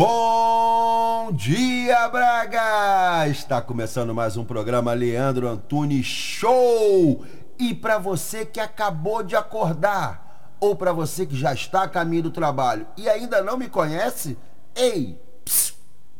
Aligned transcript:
Bom 0.00 1.32
dia, 1.32 2.08
Braga! 2.08 3.26
Está 3.26 3.60
começando 3.60 4.14
mais 4.14 4.36
um 4.36 4.44
programa 4.44 4.92
Leandro 4.92 5.48
Antunes 5.48 6.06
Show. 6.06 7.24
E 7.58 7.74
para 7.74 7.98
você 7.98 8.46
que 8.46 8.60
acabou 8.60 9.24
de 9.24 9.34
acordar, 9.34 10.54
ou 10.60 10.76
para 10.76 10.92
você 10.92 11.26
que 11.26 11.36
já 11.36 11.52
está 11.52 11.82
a 11.82 11.88
caminho 11.88 12.22
do 12.22 12.30
trabalho 12.30 12.86
e 12.96 13.08
ainda 13.08 13.42
não 13.42 13.58
me 13.58 13.68
conhece, 13.68 14.38
ei, 14.76 15.20
psiu, 15.44 15.74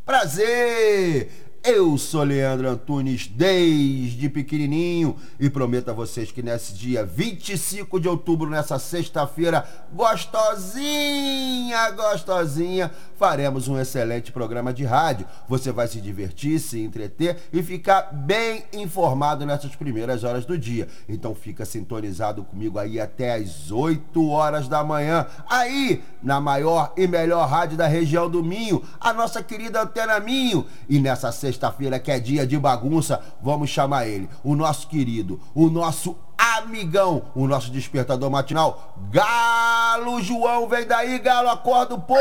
prazer! 0.04 1.47
Eu 1.64 1.98
sou 1.98 2.22
Leandro 2.22 2.68
Antunes 2.68 3.26
desde 3.26 4.28
pequenininho 4.28 5.16
e 5.40 5.50
prometo 5.50 5.90
a 5.90 5.92
vocês 5.92 6.30
que 6.30 6.42
nesse 6.42 6.72
dia 6.72 7.04
25 7.04 7.98
de 7.98 8.08
outubro, 8.08 8.48
nessa 8.48 8.78
sexta-feira, 8.78 9.66
gostosinha, 9.92 11.90
gostosinha, 11.90 12.90
faremos 13.18 13.66
um 13.66 13.78
excelente 13.78 14.30
programa 14.30 14.72
de 14.72 14.84
rádio. 14.84 15.26
Você 15.48 15.72
vai 15.72 15.88
se 15.88 16.00
divertir, 16.00 16.60
se 16.60 16.80
entreter 16.80 17.36
e 17.52 17.62
ficar 17.62 18.12
bem 18.12 18.64
informado 18.72 19.44
nessas 19.44 19.74
primeiras 19.74 20.24
horas 20.24 20.46
do 20.46 20.56
dia. 20.56 20.86
Então 21.08 21.34
fica 21.34 21.64
sintonizado 21.64 22.44
comigo 22.44 22.78
aí 22.78 23.00
até 23.00 23.34
as 23.34 23.70
8 23.70 24.28
horas 24.28 24.68
da 24.68 24.84
manhã, 24.84 25.26
aí 25.50 26.02
na 26.22 26.40
maior 26.40 26.92
e 26.96 27.06
melhor 27.06 27.48
rádio 27.48 27.76
da 27.76 27.86
região 27.86 28.30
do 28.30 28.42
Minho, 28.44 28.82
a 29.00 29.12
nossa 29.12 29.42
querida 29.42 29.82
Antena 29.82 30.20
Minho. 30.20 30.64
E 30.88 30.98
nessa 31.00 31.32
sexta-feira, 31.48 31.98
que 31.98 32.10
é 32.10 32.20
dia 32.20 32.46
de 32.46 32.58
bagunça, 32.58 33.20
vamos 33.42 33.70
chamar 33.70 34.06
ele, 34.06 34.28
o 34.44 34.54
nosso 34.54 34.86
querido, 34.86 35.40
o 35.54 35.68
nosso 35.68 36.16
amigão, 36.36 37.22
o 37.34 37.46
nosso 37.46 37.70
despertador 37.70 38.30
matinal, 38.30 38.94
Galo 39.10 40.20
João. 40.22 40.68
Vem 40.68 40.86
daí, 40.86 41.18
Galo, 41.18 41.48
acorda 41.48 41.94
o 41.94 42.00
povo! 42.00 42.18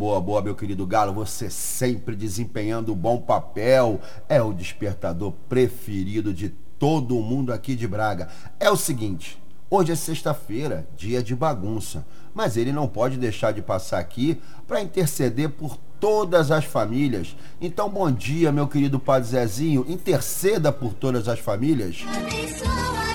Boa, 0.00 0.18
boa, 0.18 0.40
meu 0.40 0.54
querido 0.54 0.86
Galo. 0.86 1.12
Você 1.12 1.50
sempre 1.50 2.16
desempenhando 2.16 2.90
um 2.90 2.96
bom 2.96 3.20
papel. 3.20 4.00
É 4.30 4.40
o 4.40 4.50
despertador 4.50 5.30
preferido 5.46 6.32
de 6.32 6.48
todo 6.78 7.16
mundo 7.16 7.52
aqui 7.52 7.76
de 7.76 7.86
Braga. 7.86 8.30
É 8.58 8.70
o 8.70 8.76
seguinte: 8.76 9.38
hoje 9.68 9.92
é 9.92 9.94
sexta-feira, 9.94 10.88
dia 10.96 11.22
de 11.22 11.36
bagunça. 11.36 12.06
Mas 12.32 12.56
ele 12.56 12.72
não 12.72 12.88
pode 12.88 13.18
deixar 13.18 13.52
de 13.52 13.60
passar 13.60 13.98
aqui 13.98 14.40
para 14.66 14.80
interceder 14.80 15.50
por 15.50 15.76
todas 16.00 16.50
as 16.50 16.64
famílias. 16.64 17.36
Então, 17.60 17.90
bom 17.90 18.10
dia, 18.10 18.50
meu 18.50 18.66
querido 18.66 18.98
Padre 18.98 19.28
Zezinho. 19.28 19.84
Interceda 19.86 20.72
por 20.72 20.94
todas 20.94 21.28
as 21.28 21.40
famílias. 21.40 22.06
Abençoa, 22.16 23.09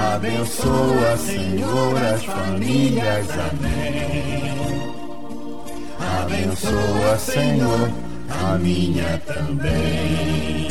Abençoa, 0.00 1.16
Senhor, 1.18 1.96
as 2.02 2.24
famílias. 2.24 3.26
Amém. 3.30 4.50
Abençoa, 6.22 7.18
Senhor, 7.18 7.90
a 8.28 8.58
minha 8.58 9.18
também. 9.18 10.68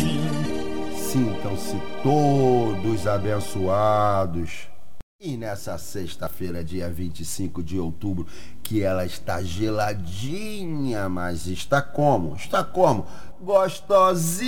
Sintam-se 0.98 1.80
todos 2.02 3.06
abençoados. 3.06 4.68
E 5.22 5.36
nessa 5.36 5.78
sexta-feira, 5.78 6.64
dia 6.64 6.90
25 6.90 7.62
de 7.62 7.78
outubro, 7.78 8.26
que 8.64 8.82
ela 8.82 9.06
está 9.06 9.44
geladinha, 9.44 11.10
mas 11.10 11.46
está 11.46 11.82
como? 11.82 12.36
Está 12.36 12.64
como? 12.64 13.06
Gostosinha, 13.42 14.42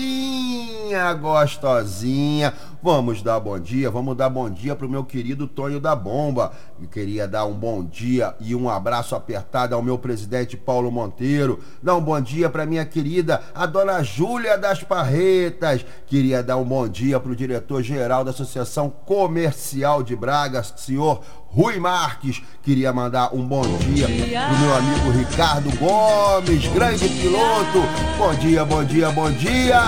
gostosinha. 1.14 2.54
Vamos 2.84 3.22
dar 3.22 3.40
bom 3.40 3.58
dia, 3.58 3.90
vamos 3.90 4.18
dar 4.18 4.30
bom 4.30 4.50
dia 4.50 4.76
pro 4.76 4.90
meu 4.90 5.06
querido 5.06 5.48
Tonho 5.48 5.80
da 5.80 5.96
Bomba. 5.96 6.52
E 6.78 6.86
queria 6.88 7.26
dar 7.26 7.46
um 7.46 7.54
bom 7.54 7.86
dia 7.86 8.36
e 8.38 8.54
um 8.54 8.70
abraço 8.70 9.16
apertado 9.16 9.74
ao 9.74 9.82
meu 9.82 9.98
presidente 9.98 10.58
Paulo 10.58 10.92
Monteiro. 10.92 11.62
Dar 11.82 11.96
um 11.96 12.02
bom 12.02 12.20
dia 12.20 12.50
para 12.50 12.66
minha 12.66 12.84
querida, 12.84 13.42
a 13.56 13.66
dona 13.66 14.04
Júlia 14.04 14.58
das 14.58 14.84
Parretas. 14.84 15.86
Queria 16.06 16.44
dar 16.44 16.58
um 16.58 16.66
bom 16.66 16.86
dia 16.86 17.18
pro 17.18 17.34
diretor-geral 17.34 18.26
da 18.26 18.32
Associação 18.32 18.90
Comercial 18.90 20.04
de 20.04 20.18
Braga, 20.18 20.64
senhor 20.64 21.22
Rui 21.54 21.80
Marques. 21.80 22.42
Queria 22.64 22.94
mandar 22.94 23.36
um 23.36 23.46
bom 23.46 23.64
dia 23.80 24.08
pro 24.08 24.58
meu 24.60 24.76
amigo 24.76 25.12
Ricardo 25.12 25.70
Gomes, 25.78 26.68
grande 26.68 27.10
piloto. 27.10 27.84
Bom 28.18 28.34
dia, 28.36 28.64
bom 28.64 28.84
dia, 28.84 29.10
bom 29.12 29.32
dia! 29.32 29.82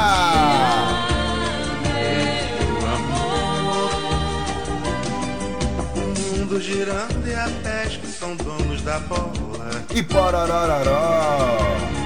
O 5.96 6.38
mundo 6.38 6.60
girando 6.60 7.28
e 7.28 7.34
até 7.34 7.86
que 7.86 8.08
são 8.08 8.36
donos 8.36 8.82
da 8.82 9.00
bola. 9.00 9.70
E 9.94 10.04
parararará. 10.04 11.58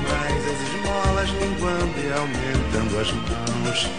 Mas 0.03 0.45
as 0.45 0.61
esmolas 0.67 1.29
linguando 1.29 1.97
e 1.97 2.11
aumentando 2.13 2.99
as 2.99 3.11
mãos. 3.11 3.89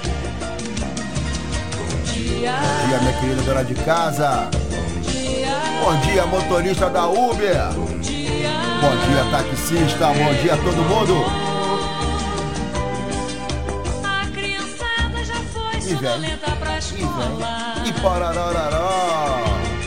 Bom 1.74 2.02
dia, 2.12 2.60
minha 3.00 3.12
querida 3.20 3.42
dona 3.42 3.64
de 3.64 3.74
casa. 3.74 4.50
Bom 5.88 5.98
dia, 6.00 6.26
motorista 6.26 6.90
da 6.90 7.08
Uber. 7.08 7.72
Bom 7.72 7.96
dia, 7.96 9.24
taxista. 9.30 10.08
Bom 10.08 10.34
dia, 10.42 10.54
todo 10.58 10.76
mundo. 10.84 11.24
A 14.04 14.26
criançada 14.30 15.24
já 15.24 15.36
foi 15.36 15.76
E 15.78 15.94
vem. 15.94 16.36
pra 16.58 16.74
E 16.74 16.78
escola. 16.78 17.74
vem. 17.82 17.88
E 17.88 17.92
parararará. 18.02 19.44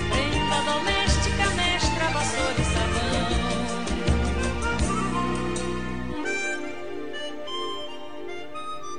Prenda 0.10 0.72
doméstica, 0.74 1.46
mestra, 1.56 2.06
vassoura 2.10 2.56
e 2.58 2.66
sabão. 2.66 4.32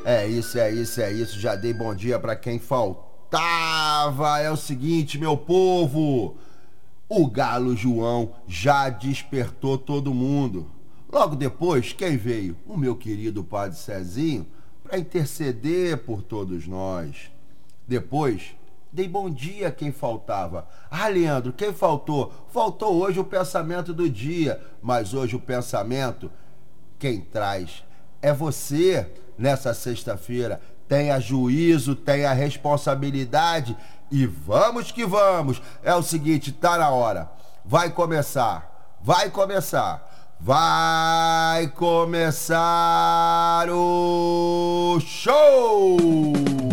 É 0.05 0.29
isso, 0.29 0.57
é 0.57 0.71
isso, 0.71 1.01
é 1.01 1.11
isso. 1.13 1.41
Já 1.41 1.57
dei 1.57 1.73
bom 1.75 1.93
dia 1.97 2.21
pra 2.21 2.37
quem 2.37 2.61
faltava. 2.61 4.39
É 4.41 4.49
o 4.53 4.57
seguinte, 4.57 5.19
meu 5.19 5.37
povo. 5.37 6.37
O 7.15 7.27
Galo 7.27 7.77
João 7.77 8.33
já 8.49 8.89
despertou 8.89 9.77
todo 9.77 10.15
mundo. 10.15 10.71
Logo 11.13 11.37
depois, 11.37 11.93
quem 11.93 12.17
veio? 12.17 12.57
O 12.67 12.75
meu 12.75 12.97
querido 12.97 13.45
Padre 13.45 13.77
Cezinho 13.77 14.47
para 14.83 14.99
interceder 14.99 15.99
por 15.99 16.23
todos 16.23 16.67
nós. 16.67 17.31
Depois, 17.87 18.57
dei 18.91 19.07
bom 19.07 19.29
dia 19.29 19.69
a 19.69 19.71
quem 19.71 19.93
faltava. 19.93 20.67
Ah, 20.91 21.07
Leandro, 21.07 21.53
quem 21.53 21.71
faltou? 21.71 22.33
Faltou 22.49 22.95
hoje 22.95 23.21
o 23.21 23.25
pensamento 23.25 23.93
do 23.93 24.09
dia, 24.09 24.59
mas 24.81 25.13
hoje 25.13 25.37
o 25.37 25.41
pensamento 25.41 26.31
quem 26.99 27.21
traz 27.21 27.85
é 28.23 28.33
você 28.33 29.07
nessa 29.37 29.75
sexta-feira. 29.75 30.63
Tenha 30.89 31.21
juízo, 31.21 31.95
tenha 31.95 32.33
responsabilidade 32.33 33.77
e 34.13 34.27
vamos 34.27 34.93
que 34.93 35.07
vamos. 35.07 35.61
É 35.83 35.95
o 35.95 36.03
seguinte, 36.03 36.53
tá 36.53 36.77
na 36.77 36.91
hora. 36.91 37.31
Vai 37.65 37.91
começar. 37.91 38.71
Vai 39.03 39.31
começar. 39.31 40.07
Vai 40.39 41.69
começar 41.69 42.59
o 43.71 44.99
show! 45.01 46.72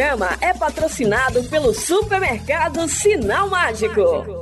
Programa 0.00 0.30
é 0.40 0.54
patrocinado 0.54 1.44
pelo 1.44 1.74
supermercado 1.74 2.88
Sinal 2.88 3.50
Mágico. 3.50 4.39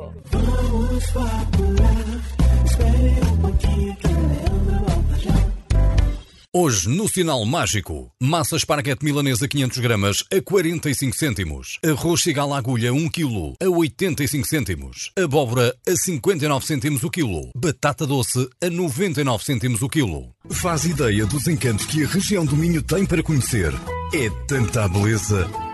Hoje, 6.60 6.88
no 6.88 7.06
Sinal 7.06 7.44
Mágico, 7.44 8.10
massa 8.20 8.56
esparguete 8.56 9.04
milanesa 9.04 9.46
500 9.46 9.78
gramas 9.78 10.24
a 10.28 10.42
45 10.42 11.16
cêntimos, 11.16 11.78
arroz 11.84 12.20
cigala 12.20 12.58
agulha 12.58 12.92
1 12.92 13.08
kg 13.10 13.54
a 13.62 13.68
85 13.68 14.44
cêntimos, 14.44 15.12
abóbora 15.16 15.72
a 15.86 15.94
59 15.94 16.66
cêntimos 16.66 17.04
o 17.04 17.10
quilo, 17.10 17.52
batata 17.56 18.04
doce 18.04 18.50
a 18.60 18.68
99 18.68 19.44
cêntimos 19.44 19.82
o 19.82 19.88
quilo. 19.88 20.30
Faz 20.50 20.84
ideia 20.84 21.24
dos 21.26 21.46
encantos 21.46 21.86
que 21.86 22.02
a 22.02 22.08
região 22.08 22.44
do 22.44 22.56
Minho 22.56 22.82
tem 22.82 23.06
para 23.06 23.22
conhecer. 23.22 23.72
É 24.12 24.28
tanta 24.48 24.88
beleza 24.88 25.48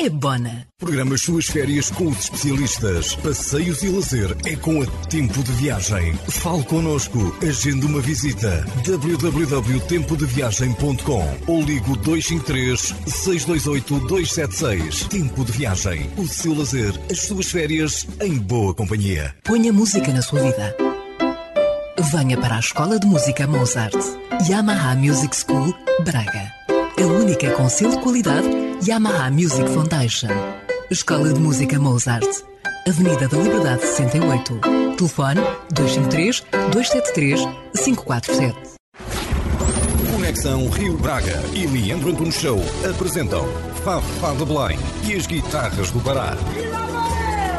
é 0.00 0.08
Bona. 0.08 0.66
Programa 0.78 1.14
as 1.14 1.20
suas 1.20 1.46
férias 1.46 1.90
com 1.90 2.06
os 2.06 2.20
especialistas. 2.20 3.14
Passeios 3.16 3.82
e 3.82 3.88
lazer 3.88 4.34
é 4.46 4.56
com 4.56 4.80
a 4.82 4.86
Tempo 5.08 5.42
de 5.42 5.52
Viagem. 5.52 6.14
Fale 6.26 6.64
connosco. 6.64 7.36
Agende 7.46 7.84
uma 7.84 8.00
visita. 8.00 8.64
www.tempodeviagem.com 8.86 11.36
ou 11.46 11.60
ligo 11.62 11.98
253 11.98 12.94
628 13.06 14.00
276. 14.06 15.04
Tempo 15.04 15.44
de 15.44 15.52
Viagem. 15.52 16.10
O 16.16 16.26
seu 16.26 16.56
lazer, 16.56 16.98
as 17.10 17.20
suas 17.20 17.50
férias 17.50 18.06
em 18.22 18.38
boa 18.38 18.72
companhia. 18.72 19.34
Ponha 19.44 19.70
música 19.70 20.10
na 20.12 20.22
sua 20.22 20.40
vida. 20.40 20.74
Venha 22.10 22.38
para 22.38 22.56
a 22.56 22.60
Escola 22.60 22.98
de 22.98 23.06
Música 23.06 23.46
Mozart. 23.46 23.94
Yamaha 24.48 24.96
Music 24.96 25.36
School, 25.36 25.74
Braga. 26.02 26.50
A 26.98 27.06
única 27.06 27.50
com 27.50 27.68
selo 27.68 27.96
de 27.96 28.02
qualidade 28.02 28.69
Yamaha 28.86 29.30
Music 29.30 29.68
Foundation. 29.74 30.28
Escola 30.90 31.32
de 31.32 31.38
Música 31.38 31.78
Mozart. 31.78 32.26
Avenida 32.88 33.28
da 33.28 33.36
Liberdade 33.36 33.82
68. 33.82 34.58
Telefone 34.96 35.40
253 35.74 36.40
273 36.72 37.40
547. 37.84 38.58
Conexão 40.12 40.68
Rio 40.70 40.96
Braga 40.96 41.42
e 41.54 41.66
Leandro 41.66 42.10
Antunes 42.10 42.36
Show 42.36 42.58
apresentam 42.88 43.46
Fafá 43.84 44.32
de 44.32 44.44
Belém 44.46 44.78
e 45.04 45.14
as 45.14 45.26
guitarras 45.26 45.90
do 45.90 46.00
Pará. 46.00 46.34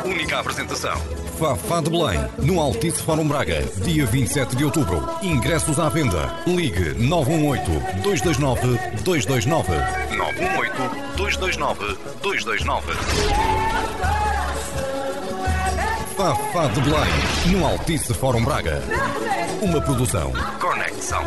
Única 0.03 0.39
apresentação. 0.39 1.20
Fafá 1.41 1.81
de 1.81 1.89
Belém, 1.89 2.19
no 2.37 2.61
Altice 2.61 3.01
Fórum 3.01 3.27
Braga, 3.27 3.63
dia 3.83 4.05
27 4.05 4.55
de 4.55 4.63
outubro. 4.63 5.01
Ingressos 5.23 5.79
à 5.79 5.89
venda. 5.89 6.31
Ligue 6.45 6.93
918-229-229. 6.99 9.65
918-229-229. 11.17 12.83
Fafá 16.15 16.67
de 16.67 16.81
Belém, 16.81 17.09
no 17.57 17.65
Altice 17.65 18.13
Fórum 18.13 18.45
Braga. 18.45 18.79
Uma 19.63 19.81
produção. 19.81 20.31
Conexão. 20.59 21.25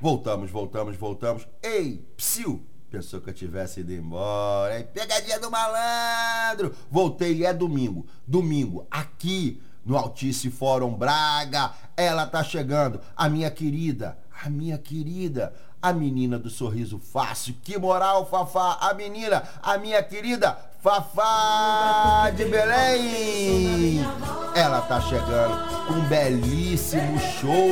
Voltamos, 0.00 0.50
voltamos, 0.50 0.96
voltamos. 0.96 1.46
Ei, 1.62 2.04
psiu! 2.16 2.71
Pensou 2.92 3.22
que 3.22 3.30
eu 3.30 3.34
tivesse 3.34 3.80
ido 3.80 3.90
embora? 3.90 4.86
Pegadinha 4.92 5.40
do 5.40 5.50
malandro! 5.50 6.74
Voltei, 6.90 7.42
é 7.46 7.50
domingo. 7.50 8.06
Domingo, 8.26 8.86
aqui 8.90 9.62
no 9.82 9.96
Altice 9.96 10.50
Fórum 10.50 10.92
Braga. 10.92 11.72
Ela 11.96 12.26
tá 12.26 12.44
chegando, 12.44 13.00
a 13.16 13.30
minha 13.30 13.50
querida, 13.50 14.18
a 14.44 14.50
minha 14.50 14.76
querida, 14.76 15.54
a 15.80 15.90
menina 15.90 16.38
do 16.38 16.50
sorriso 16.50 16.98
fácil. 16.98 17.56
Que 17.62 17.78
moral, 17.78 18.28
Fafá! 18.28 18.76
A 18.82 18.92
menina, 18.92 19.42
a 19.62 19.78
minha 19.78 20.02
querida 20.02 20.52
Fafá 20.82 22.30
de 22.34 22.44
Belém! 22.46 24.04
Ela 24.52 24.80
tá 24.80 25.00
chegando 25.00 25.86
com 25.86 25.94
um 25.94 26.00
belíssimo 26.08 27.20
show. 27.20 27.70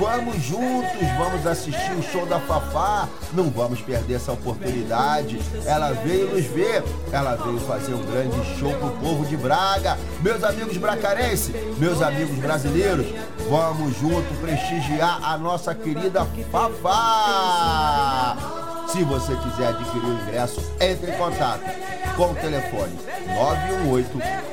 Vamos 0.00 0.42
juntos, 0.42 1.00
vamos 1.16 1.46
assistir 1.46 1.92
o 1.92 2.02
show 2.02 2.26
da 2.26 2.40
Fafá. 2.40 3.08
Não 3.32 3.48
vamos 3.50 3.80
perder 3.80 4.14
essa 4.14 4.32
oportunidade. 4.32 5.40
Ela 5.64 5.92
veio 5.92 6.34
nos 6.34 6.44
ver, 6.46 6.82
ela 7.12 7.36
veio 7.36 7.60
fazer 7.60 7.94
um 7.94 8.04
grande 8.04 8.58
show 8.58 8.74
pro 8.74 8.90
povo 8.98 9.24
de 9.26 9.36
Braga. 9.36 9.96
Meus 10.20 10.42
amigos 10.42 10.76
bracarenses, 10.76 11.54
meus 11.78 12.02
amigos 12.02 12.36
brasileiros, 12.36 13.06
vamos 13.48 13.96
junto 13.96 14.26
prestigiar 14.40 15.20
a 15.22 15.38
nossa 15.38 15.72
querida 15.72 16.26
Fafá. 16.50 18.36
Se 18.88 19.04
você 19.04 19.36
quiser 19.36 19.68
adquirir 19.68 20.04
o 20.04 20.20
ingresso, 20.22 20.60
entre 20.80 21.12
em 21.12 21.16
contato 21.16 21.62
com 22.20 22.32
o 22.32 22.34
telefone 22.40 22.92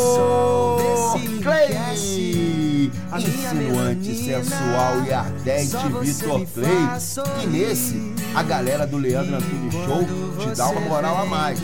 Clay! 1.43 2.91
insinuante, 3.19 4.15
sensual 4.15 5.03
e 5.05 5.13
ardente 5.13 5.77
Vitor 6.01 6.45
Clay. 6.47 7.43
E 7.43 7.47
nesse, 7.47 8.13
a 8.33 8.41
galera 8.41 8.87
do 8.87 8.97
Leandro 8.97 9.35
Antunes 9.35 9.73
Show 9.73 10.05
te 10.39 10.55
dá 10.55 10.69
uma 10.69 10.81
moral 10.81 11.17
a 11.17 11.25
mais. 11.25 11.59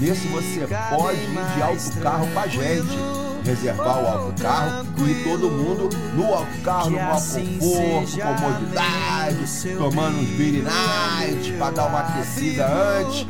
Nesse 0.00 0.26
você 0.28 0.66
pode 0.90 1.18
ir 1.18 1.54
de 1.54 1.62
alto 1.62 2.00
carro 2.00 2.28
com 2.32 2.38
a 2.38 2.46
gente 2.46 3.19
reservar 3.42 4.02
o 4.02 4.06
autocarro 4.06 4.86
e 5.08 5.24
todo 5.24 5.50
mundo 5.50 5.88
no 6.14 6.34
autocarro, 6.34 6.90
no 6.90 6.96
maior 6.96 7.14
conforto, 7.14 8.20
comodidade, 8.20 9.38
tomando 9.76 10.18
uns 10.18 10.28
beer 10.30 10.62
night 10.62 11.52
pra 11.52 11.70
dar 11.70 11.86
uma 11.86 12.00
aquecida 12.00 12.66
antes 12.66 13.26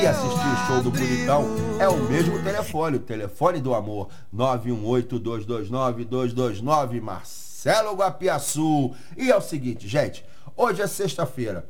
e 0.00 0.06
assistir 0.06 0.46
o 0.46 0.56
show 0.66 0.80
do 0.82 0.90
Bonitão. 0.90 1.44
É 1.78 1.86
o 1.88 2.02
mesmo 2.04 2.42
telefone, 2.42 2.96
o 2.96 3.00
telefone 3.00 3.60
do 3.60 3.74
amor, 3.74 4.08
918-229-229, 4.34 7.00
Marcelo 7.00 7.94
Guapiaçu. 7.94 8.94
E 9.16 9.30
é 9.30 9.36
o 9.36 9.40
seguinte, 9.40 9.88
gente, 9.88 10.24
hoje 10.56 10.82
é 10.82 10.86
sexta-feira. 10.86 11.66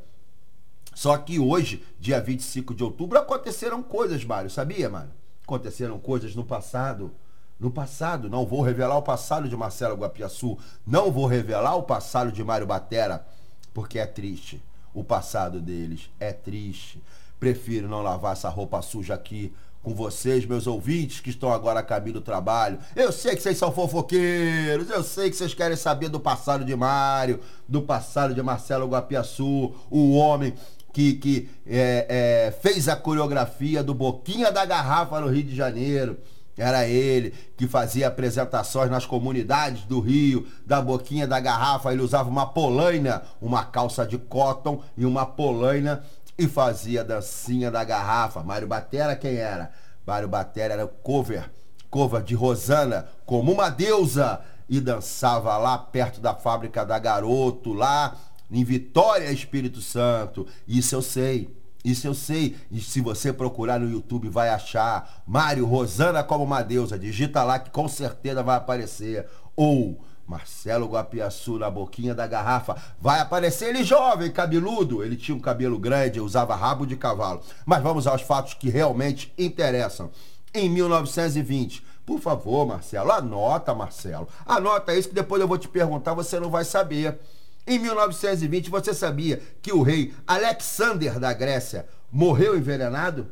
Só 0.93 1.17
que 1.17 1.39
hoje, 1.39 1.83
dia 1.99 2.21
25 2.21 2.73
de 2.73 2.83
outubro, 2.83 3.19
aconteceram 3.19 3.83
coisas, 3.83 4.23
Mário, 4.23 4.49
sabia, 4.49 4.89
Mário? 4.89 5.11
Aconteceram 5.43 5.99
coisas 5.99 6.33
no 6.35 6.45
passado 6.45 7.11
no 7.59 7.71
passado. 7.71 8.29
Não 8.29 8.45
vou 8.45 8.61
revelar 8.61 8.97
o 8.97 9.01
passado 9.01 9.47
de 9.47 9.55
Marcelo 9.55 9.95
Guapiaçu. 9.95 10.57
Não 10.85 11.11
vou 11.11 11.25
revelar 11.25 11.75
o 11.75 11.83
passado 11.83 12.31
de 12.31 12.43
Mário 12.43 12.67
Batera, 12.67 13.25
porque 13.73 13.99
é 13.99 14.05
triste. 14.05 14.61
O 14.93 15.03
passado 15.03 15.59
deles 15.59 16.09
é 16.19 16.31
triste. 16.31 17.01
Prefiro 17.39 17.87
não 17.87 18.01
lavar 18.01 18.33
essa 18.33 18.49
roupa 18.49 18.81
suja 18.81 19.13
aqui 19.13 19.53
com 19.85 19.93
vocês, 19.93 20.47
meus 20.47 20.65
ouvintes 20.65 21.19
que 21.19 21.29
estão 21.29 21.53
agora 21.53 21.79
a 21.79 21.83
caminho 21.83 22.13
do 22.13 22.21
trabalho. 22.21 22.79
Eu 22.95 23.11
sei 23.11 23.35
que 23.35 23.43
vocês 23.43 23.55
são 23.55 23.71
fofoqueiros, 23.71 24.89
eu 24.89 25.03
sei 25.03 25.29
que 25.29 25.35
vocês 25.35 25.53
querem 25.53 25.77
saber 25.77 26.09
do 26.09 26.19
passado 26.19 26.65
de 26.65 26.75
Mário, 26.75 27.39
do 27.67 27.83
passado 27.83 28.33
de 28.33 28.41
Marcelo 28.41 28.87
Guapiaçu, 28.87 29.75
o 29.91 30.13
homem 30.15 30.55
que, 30.91 31.13
que 31.13 31.49
é, 31.67 32.47
é, 32.47 32.51
fez 32.61 32.89
a 32.89 32.95
coreografia 32.95 33.83
do 33.83 33.93
Boquinha 33.93 34.51
da 34.51 34.65
Garrafa 34.65 35.19
no 35.19 35.27
Rio 35.27 35.43
de 35.43 35.55
Janeiro. 35.55 36.17
Era 36.57 36.87
ele 36.87 37.33
que 37.57 37.67
fazia 37.67 38.07
apresentações 38.07 38.89
nas 38.89 39.05
comunidades 39.05 39.83
do 39.83 39.99
Rio, 39.99 40.47
da 40.65 40.81
boquinha 40.81 41.27
da 41.27 41.39
garrafa. 41.39 41.91
Ele 41.91 42.01
usava 42.01 42.29
uma 42.29 42.45
polaina, 42.45 43.23
uma 43.41 43.65
calça 43.65 44.05
de 44.05 44.17
cotton 44.17 44.81
e 44.97 45.05
uma 45.05 45.25
polaina 45.25 46.03
e 46.37 46.47
fazia 46.47 47.03
dancinha 47.03 47.69
da 47.69 47.83
garrafa. 47.83 48.43
Mário 48.43 48.67
Batera 48.67 49.15
quem 49.15 49.35
era? 49.35 49.71
Mário 50.05 50.27
Batera 50.27 50.73
era 50.73 50.87
cover, 50.87 51.49
cover 51.89 52.21
de 52.21 52.35
Rosana, 52.35 53.07
como 53.25 53.51
uma 53.51 53.69
deusa. 53.69 54.41
E 54.67 54.79
dançava 54.79 55.55
lá 55.57 55.77
perto 55.77 56.19
da 56.19 56.33
fábrica 56.33 56.83
da 56.83 56.97
Garoto, 56.97 57.71
lá 57.71 58.15
em 58.49 58.63
Vitória, 58.63 59.31
Espírito 59.31 59.79
Santo. 59.79 60.47
Isso 60.67 60.95
eu 60.95 61.03
sei. 61.03 61.55
Isso 61.85 62.07
eu 62.07 62.15
sei. 62.15 62.55
E 62.71 62.81
se 62.81 62.99
você 62.99 63.31
procurar 63.31 63.79
no 63.79 63.87
YouTube, 63.87 64.27
vai 64.27 64.49
achar. 64.49 65.21
Mário 65.27 65.67
Rosana 65.67 66.23
como 66.23 66.43
uma 66.43 66.63
deusa. 66.63 66.97
Digita 66.97 67.43
lá 67.43 67.59
que 67.59 67.69
com 67.69 67.87
certeza 67.87 68.41
vai 68.41 68.57
aparecer. 68.57 69.27
Ou 69.55 70.01
Marcelo 70.25 70.87
Guapiaçu 70.87 71.59
na 71.59 71.69
boquinha 71.69 72.15
da 72.15 72.25
garrafa. 72.25 72.75
Vai 72.99 73.19
aparecer 73.19 73.69
ele 73.69 73.83
jovem, 73.83 74.31
cabeludo. 74.31 75.03
Ele 75.03 75.15
tinha 75.15 75.37
um 75.37 75.39
cabelo 75.39 75.77
grande, 75.77 76.19
usava 76.19 76.55
rabo 76.55 76.87
de 76.87 76.95
cavalo. 76.95 77.41
Mas 77.67 77.83
vamos 77.83 78.07
aos 78.07 78.23
fatos 78.23 78.55
que 78.55 78.67
realmente 78.67 79.31
interessam. 79.37 80.09
Em 80.51 80.67
1920, 80.67 81.83
por 82.03 82.19
favor, 82.19 82.65
Marcelo, 82.65 83.11
anota, 83.11 83.75
Marcelo. 83.75 84.27
Anota 84.43 84.95
isso 84.95 85.09
que 85.09 85.15
depois 85.15 85.39
eu 85.39 85.47
vou 85.47 85.57
te 85.57 85.67
perguntar, 85.67 86.15
você 86.15 86.39
não 86.39 86.49
vai 86.49 86.65
saber. 86.65 87.19
Em 87.67 87.79
1920, 87.79 88.69
você 88.69 88.93
sabia 88.93 89.41
que 89.61 89.73
o 89.73 89.81
rei 89.81 90.13
Alexander 90.27 91.19
da 91.19 91.33
Grécia 91.33 91.87
morreu 92.11 92.55
envenenado? 92.55 93.27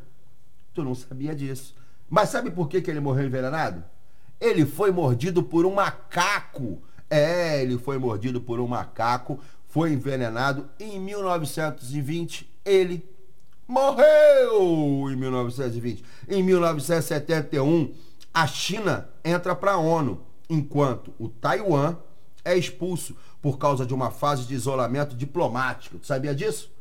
Tu 0.73 0.83
não 0.83 0.95
sabia 0.95 1.35
disso. 1.35 1.75
Mas 2.09 2.29
sabe 2.29 2.49
por 2.49 2.67
que, 2.67 2.81
que 2.81 2.89
ele 2.89 2.99
morreu 2.99 3.27
envenenado? 3.27 3.83
Ele 4.41 4.65
foi 4.65 4.91
mordido 4.91 5.43
por 5.43 5.65
um 5.65 5.75
macaco. 5.75 6.81
É, 7.09 7.61
ele 7.61 7.77
foi 7.77 7.99
mordido 7.99 8.41
por 8.41 8.59
um 8.59 8.67
macaco, 8.67 9.39
foi 9.67 9.93
envenenado. 9.93 10.67
Em 10.79 10.99
1920, 10.99 12.51
ele 12.65 13.07
morreu. 13.67 15.11
Em 15.11 15.15
1920. 15.15 16.03
Em 16.27 16.41
1971, 16.41 17.93
a 18.33 18.47
China 18.47 19.09
entra 19.23 19.55
para 19.55 19.73
a 19.73 19.77
ONU, 19.77 20.23
enquanto 20.49 21.13
o 21.19 21.29
Taiwan 21.29 21.97
é 22.43 22.57
expulso 22.57 23.15
por 23.43 23.59
causa 23.59 23.85
de 23.85 23.93
uma 23.93 24.09
fase 24.09 24.45
de 24.45 24.55
isolamento 24.55 25.15
diplomático. 25.17 25.99
Tu 25.99 26.07
sabia 26.07 26.33
disso? 26.33 26.71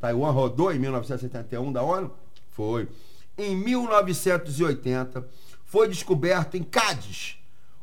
Taiwan 0.00 0.32
rodou 0.32 0.72
em 0.72 0.78
1971 0.80 1.72
da 1.72 1.84
ONU? 1.84 2.10
Foi. 2.50 2.88
Em 3.38 3.54
1980, 3.54 5.24
foi 5.64 5.86
descoberto 5.86 6.56
em 6.56 6.64
Cádiz 6.64 7.36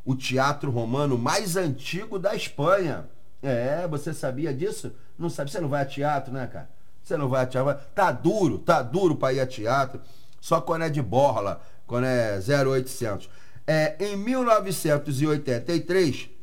o 0.03 0.13
teatro 0.13 0.69
romano 0.69 1.17
mais 1.17 1.55
antigo 1.55 2.19
da 2.19 2.35
Espanha. 2.35 3.07
É, 3.41 3.87
você 3.87 4.13
sabia 4.13 4.53
disso? 4.53 4.91
Não 5.17 5.29
sabe? 5.29 5.49
Você 5.49 5.61
não 5.61 5.69
vai 5.69 5.83
a 5.83 5.85
teatro, 5.85 6.33
né, 6.33 6.47
cara? 6.47 6.69
Você 7.01 7.15
não 7.15 7.29
vai 7.29 7.43
a 7.43 7.47
teatro. 7.47 7.81
Tá 7.95 8.11
duro, 8.11 8.57
tá 8.57 8.81
duro 8.81 9.15
para 9.15 9.31
ir 9.31 9.39
a 9.39 9.47
teatro. 9.47 10.01
Só 10.41 10.59
quando 10.59 10.81
é 10.81 10.89
de 10.89 11.01
borla, 11.01 11.61
quando 11.85 12.03
é 12.03 12.41
0800. 12.41 13.29
É, 13.65 13.95
em 14.01 14.17
1983, 14.17 16.35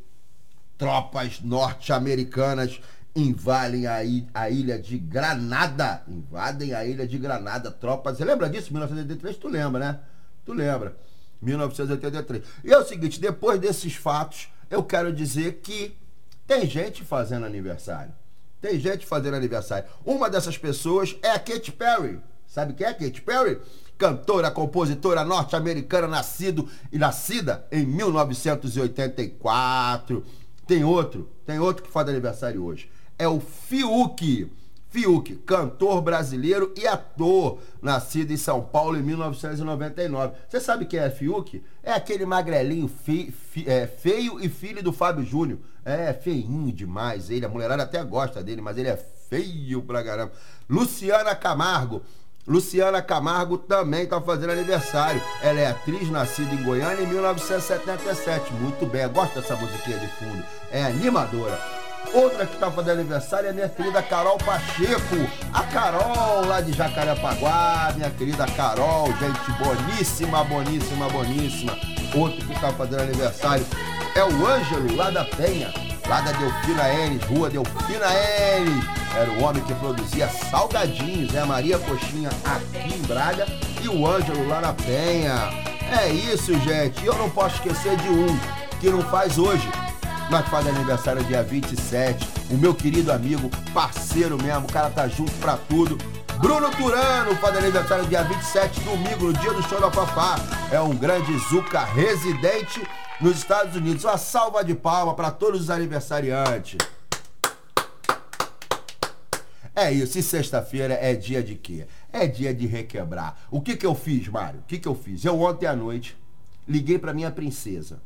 tropas 0.76 1.40
norte-americanas 1.40 2.80
invadem 3.14 3.86
a, 3.86 3.98
a, 4.34 4.50
ilha 4.50 4.78
de 4.78 4.98
Granada. 4.98 6.02
Invadem 6.08 6.74
a 6.74 6.84
ilha 6.84 7.06
de 7.06 7.16
Granada. 7.18 7.70
Tropas. 7.70 8.16
Você 8.16 8.24
lembra 8.24 8.50
disso? 8.50 8.72
1983? 8.72 9.36
Tu 9.36 9.48
lembra, 9.48 9.78
né? 9.78 10.00
Tu 10.44 10.52
lembra? 10.52 10.96
1983. 11.40 12.42
E 12.64 12.72
é 12.72 12.78
o 12.78 12.84
seguinte: 12.84 13.20
depois 13.20 13.60
desses 13.60 13.94
fatos, 13.94 14.48
eu 14.70 14.82
quero 14.82 15.12
dizer 15.12 15.60
que 15.62 15.96
tem 16.46 16.68
gente 16.68 17.04
fazendo 17.04 17.46
aniversário. 17.46 18.12
Tem 18.60 18.78
gente 18.80 19.06
fazendo 19.06 19.34
aniversário. 19.34 19.88
Uma 20.04 20.28
dessas 20.28 20.58
pessoas 20.58 21.16
é 21.22 21.30
a 21.30 21.38
Katy 21.38 21.72
Perry. 21.72 22.20
Sabe 22.46 22.72
quem 22.72 22.86
é 22.86 22.90
a 22.90 22.94
Katy 22.94 23.22
Perry? 23.22 23.60
Cantora, 23.96 24.50
compositora 24.50 25.24
norte-americana, 25.24 26.08
nascido 26.08 26.68
e 26.90 26.98
nascida 26.98 27.64
em 27.70 27.86
1984 27.86 30.24
tem 30.66 30.84
outro, 30.84 31.28
tem 31.46 31.58
outro 31.58 31.82
que 31.82 31.90
faz 31.90 32.08
aniversário 32.08 32.64
hoje. 32.64 32.90
É 33.18 33.28
o 33.28 33.40
Fiuk. 33.40 34.50
Fiuk, 34.88 35.34
cantor 35.38 36.00
brasileiro 36.00 36.72
e 36.76 36.86
ator, 36.86 37.58
nascido 37.82 38.30
em 38.30 38.36
São 38.36 38.62
Paulo 38.62 38.96
em 38.96 39.02
1999. 39.02 40.34
Você 40.48 40.60
sabe 40.60 40.86
quem 40.86 41.00
é 41.00 41.10
Fiuk? 41.10 41.64
É 41.82 41.92
aquele 41.92 42.24
magrelinho 42.24 42.86
fe, 42.86 43.32
fe, 43.32 43.68
é, 43.68 43.88
feio 43.88 44.38
e 44.40 44.48
filho 44.48 44.84
do 44.84 44.92
Fábio 44.92 45.24
Júnior. 45.24 45.58
É 45.84 46.12
feinho 46.12 46.72
demais 46.72 47.28
ele, 47.28 47.44
a 47.44 47.48
mulherada 47.48 47.82
até 47.82 48.02
gosta 48.04 48.42
dele, 48.42 48.62
mas 48.62 48.78
ele 48.78 48.88
é 48.88 48.96
feio 48.96 49.82
pra 49.82 50.04
caramba. 50.04 50.32
Luciana 50.70 51.34
Camargo, 51.34 52.02
Luciana 52.46 53.00
Camargo 53.00 53.56
também 53.56 54.04
está 54.04 54.20
fazendo 54.20 54.50
aniversário. 54.50 55.20
Ela 55.42 55.60
é 55.60 55.66
atriz 55.68 56.10
nascida 56.10 56.54
em 56.54 56.62
Goiânia 56.62 57.02
em 57.02 57.06
1977. 57.06 58.52
Muito 58.52 58.84
bem, 58.86 59.08
gosto 59.08 59.40
dessa 59.40 59.56
musiquinha 59.56 59.98
de 59.98 60.08
fundo. 60.08 60.44
É 60.70 60.84
animadora. 60.84 61.58
Outra 62.12 62.46
que 62.46 62.54
está 62.54 62.70
fazendo 62.70 63.00
aniversário 63.00 63.48
é 63.48 63.52
minha 63.52 63.68
querida 63.68 64.02
Carol 64.02 64.36
Pacheco. 64.38 65.16
A 65.52 65.62
Carol 65.64 66.46
lá 66.46 66.60
de 66.60 66.72
Jacarepaguá, 66.72 67.92
minha 67.96 68.10
querida 68.10 68.46
Carol, 68.46 69.06
gente 69.06 69.52
boníssima, 69.58 70.44
boníssima, 70.44 71.08
boníssima. 71.08 71.72
Outro 72.14 72.46
que 72.46 72.52
está 72.52 72.70
fazendo 72.72 73.02
aniversário 73.02 73.66
é 74.14 74.22
o 74.22 74.46
Ângelo 74.46 74.94
lá 74.94 75.10
da 75.10 75.24
Penha, 75.24 75.72
lá 76.08 76.20
da 76.20 76.32
Delfina 76.32 76.88
Enes, 76.88 77.22
rua 77.24 77.50
Delfina 77.50 78.06
Enes. 78.06 78.84
Era 79.16 79.30
o 79.30 79.42
homem 79.42 79.62
que 79.62 79.74
produzia 79.74 80.28
salgadinhos, 80.50 81.34
é 81.34 81.40
a 81.40 81.46
Maria 81.46 81.78
Coxinha 81.78 82.30
aqui 82.44 82.94
em 82.94 83.02
Braga 83.02 83.46
e 83.82 83.88
o 83.88 84.06
Ângelo 84.06 84.48
lá 84.48 84.60
na 84.60 84.72
Penha. 84.72 85.34
É 85.90 86.08
isso, 86.08 86.58
gente. 86.60 87.04
Eu 87.04 87.14
não 87.14 87.30
posso 87.30 87.56
esquecer 87.56 87.96
de 87.96 88.08
um 88.08 88.38
que 88.80 88.90
não 88.90 89.02
faz 89.02 89.38
hoje, 89.38 89.68
mas 90.30 90.46
faz 90.48 90.66
aniversário 90.66 91.22
dia 91.24 91.42
27. 91.42 92.28
O 92.50 92.54
meu 92.54 92.74
querido 92.74 93.12
amigo, 93.12 93.50
parceiro 93.72 94.36
mesmo, 94.42 94.66
o 94.66 94.72
cara 94.72 94.90
tá 94.90 95.06
junto 95.06 95.32
pra 95.32 95.56
tudo. 95.68 95.96
Bruno 96.38 96.68
Turano 96.72 97.34
faz 97.36 97.56
aniversário 97.56 98.04
dia 98.06 98.22
27, 98.24 98.80
domingo, 98.80 99.26
no 99.26 99.32
dia 99.32 99.52
do 99.52 99.62
show 99.62 99.80
da 99.80 99.90
Fafá. 99.90 100.36
É 100.70 100.80
um 100.80 100.94
grande 100.94 101.36
Zuca 101.48 101.84
residente 101.84 102.82
nos 103.20 103.38
Estados 103.38 103.76
Unidos. 103.76 104.04
Uma 104.04 104.18
salva 104.18 104.64
de 104.64 104.74
palma 104.74 105.14
para 105.14 105.30
todos 105.30 105.62
os 105.62 105.70
aniversariantes. 105.70 106.78
É 109.76 109.90
isso, 109.92 110.18
e 110.18 110.22
sexta-feira 110.22 110.94
é 110.94 111.14
dia 111.14 111.42
de 111.42 111.56
quê? 111.56 111.86
É 112.12 112.28
dia 112.28 112.54
de 112.54 112.64
requebrar. 112.64 113.36
O 113.50 113.60
que 113.60 113.76
que 113.76 113.84
eu 113.84 113.94
fiz, 113.94 114.28
Mário? 114.28 114.60
O 114.60 114.62
que 114.62 114.78
que 114.78 114.86
eu 114.86 114.94
fiz? 114.94 115.24
Eu 115.24 115.40
ontem 115.40 115.66
à 115.66 115.74
noite 115.74 116.16
liguei 116.66 116.96
para 116.96 117.12
minha 117.12 117.30
princesa. 117.30 118.00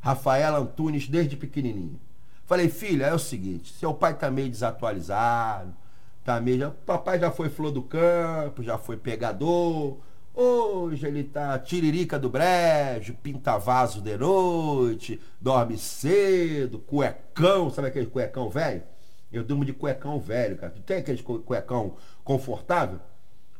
Rafaela 0.00 0.58
Antunes 0.58 1.06
desde 1.06 1.36
pequenininho. 1.36 2.00
Falei, 2.46 2.70
filha, 2.70 3.04
é 3.04 3.14
o 3.14 3.18
seguinte, 3.18 3.72
seu 3.74 3.92
pai 3.92 4.14
tá 4.14 4.30
meio 4.30 4.48
desatualizado, 4.48 5.72
tá 6.24 6.40
meio. 6.40 6.72
Papai 6.86 7.20
já 7.20 7.30
foi 7.30 7.50
flor 7.50 7.70
do 7.70 7.82
campo, 7.82 8.62
já 8.62 8.78
foi 8.78 8.96
pegador. 8.96 9.98
Hoje 10.34 11.06
ele 11.06 11.24
tá 11.24 11.58
tiririca 11.58 12.18
do 12.18 12.30
brejo, 12.30 13.14
pinta 13.22 13.58
vaso 13.58 14.00
de 14.00 14.16
noite, 14.16 15.20
dorme 15.40 15.76
cedo, 15.76 16.78
cuecão, 16.78 17.68
sabe 17.70 17.88
aquele 17.88 18.06
cuecão 18.06 18.48
velho? 18.48 18.82
Eu 19.32 19.44
durmo 19.44 19.64
de 19.64 19.72
cuecão 19.72 20.18
velho, 20.20 20.56
cara. 20.56 20.72
Tu 20.72 20.82
tem 20.82 20.98
aquele 20.98 21.22
cu- 21.22 21.40
cuecão 21.40 21.96
confortável? 22.24 23.00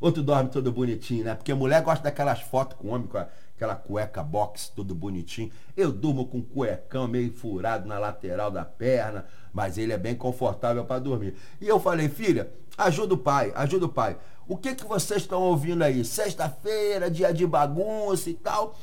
Ou 0.01 0.11
tu 0.11 0.23
dorme 0.23 0.49
todo 0.49 0.73
bonitinho, 0.73 1.25
né? 1.25 1.35
Porque 1.35 1.53
mulher 1.53 1.83
gosta 1.83 2.05
daquelas 2.05 2.41
fotos 2.41 2.79
com 2.79 2.89
homem 2.89 3.07
com 3.07 3.19
aquela 3.19 3.75
cueca 3.77 4.23
box 4.23 4.73
todo 4.75 4.95
bonitinho. 4.95 5.51
Eu 5.77 5.93
durmo 5.93 6.27
com 6.27 6.39
um 6.39 6.43
cuecão 6.43 7.07
meio 7.07 7.33
furado 7.33 7.87
na 7.87 7.99
lateral 7.99 8.51
da 8.51 8.65
perna, 8.65 9.27
mas 9.53 9.77
ele 9.77 9.93
é 9.93 9.99
bem 9.99 10.15
confortável 10.15 10.85
para 10.85 11.01
dormir. 11.01 11.35
E 11.61 11.69
eu 11.69 11.79
falei, 11.79 12.09
filha, 12.09 12.51
ajuda 12.79 13.15
o 13.15 13.19
pai, 13.19 13.53
ajuda 13.55 13.87
o 13.87 13.91
pai. 13.91 14.17
O 14.49 14.57
que 14.57 14.75
que 14.75 14.85
vocês 14.85 15.23
estão 15.23 15.43
ouvindo 15.43 15.83
aí? 15.83 16.05
Sexta-feira, 16.05 17.11
dia 17.11 17.33
de 17.33 17.47
bagunça 17.47 18.29
e 18.31 18.35
tal. 18.35 18.75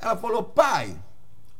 Ela 0.00 0.16
falou, 0.16 0.42
pai, 0.42 0.96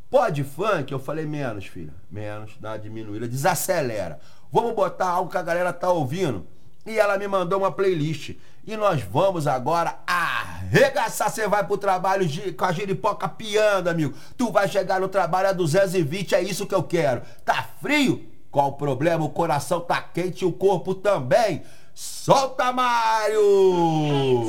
Pode 0.08 0.42
funk? 0.42 0.90
Eu 0.90 0.98
falei, 0.98 1.24
menos, 1.24 1.66
filha. 1.66 1.94
Menos, 2.10 2.56
dá 2.58 2.70
uma 2.70 2.78
diminuída. 2.80 3.28
Desacelera. 3.28 4.18
Vamos 4.50 4.74
botar 4.74 5.08
algo 5.08 5.30
que 5.30 5.36
a 5.38 5.42
galera 5.42 5.72
tá 5.72 5.88
ouvindo. 5.88 6.44
E 6.84 6.98
ela 6.98 7.16
me 7.16 7.28
mandou 7.28 7.60
uma 7.60 7.70
playlist. 7.70 8.30
E 8.66 8.76
nós 8.76 9.02
vamos 9.02 9.46
agora 9.46 10.00
arregaçar. 10.04 11.30
Você 11.30 11.46
vai 11.46 11.64
pro 11.64 11.78
trabalho 11.78 12.26
gi- 12.26 12.52
com 12.52 12.64
a 12.64 12.72
giripoca 12.72 13.28
piando, 13.28 13.86
amigo. 13.86 14.12
Tu 14.36 14.50
vai 14.50 14.66
chegar 14.68 15.00
no 15.00 15.06
trabalho 15.08 15.50
a 15.50 15.52
220, 15.52 16.34
é 16.34 16.42
isso 16.42 16.66
que 16.66 16.74
eu 16.74 16.82
quero. 16.82 17.22
Tá 17.44 17.64
frio? 17.80 18.26
Qual 18.50 18.70
o 18.70 18.72
problema? 18.72 19.24
O 19.24 19.30
coração 19.30 19.80
tá 19.80 20.02
quente 20.02 20.42
e 20.42 20.44
o 20.48 20.50
corpo 20.52 20.92
também. 20.92 21.62
Solta, 22.02 22.72
Mário! 22.72 24.46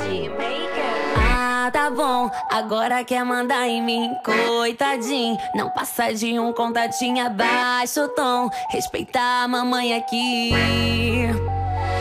Ah, 1.18 1.70
tá 1.74 1.90
bom, 1.90 2.32
agora 2.50 3.04
quer 3.04 3.26
mandar 3.26 3.68
em 3.68 3.82
mim, 3.82 4.10
coitadinho. 4.24 5.38
Não 5.54 5.70
passa 5.70 6.14
de 6.14 6.40
um 6.40 6.54
contatinho 6.54 7.26
abaixo 7.26 8.08
tom. 8.16 8.50
Respeitar 8.70 9.44
a 9.44 9.48
mamãe 9.50 9.94
aqui. 9.94 10.52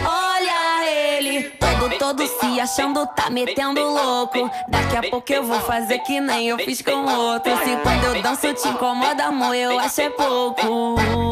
Olha 0.08 0.88
ele, 1.18 1.50
todo, 1.50 1.98
todo 1.98 2.26
se 2.28 2.60
achando, 2.60 3.04
tá 3.08 3.28
metendo 3.28 3.82
louco. 3.82 4.48
Daqui 4.68 4.96
a 4.98 5.10
pouco 5.10 5.32
eu 5.32 5.42
vou 5.42 5.58
fazer 5.62 5.98
que 5.98 6.20
nem 6.20 6.46
eu 6.50 6.58
fiz 6.58 6.80
com 6.80 6.92
outro. 6.92 7.50
Se 7.56 7.76
quando 7.82 8.04
eu 8.04 8.22
danço 8.22 8.54
te 8.54 8.68
incomoda, 8.68 9.24
amor, 9.24 9.56
eu 9.56 9.80
acho 9.80 10.00
é 10.00 10.10
pouco. 10.10 11.29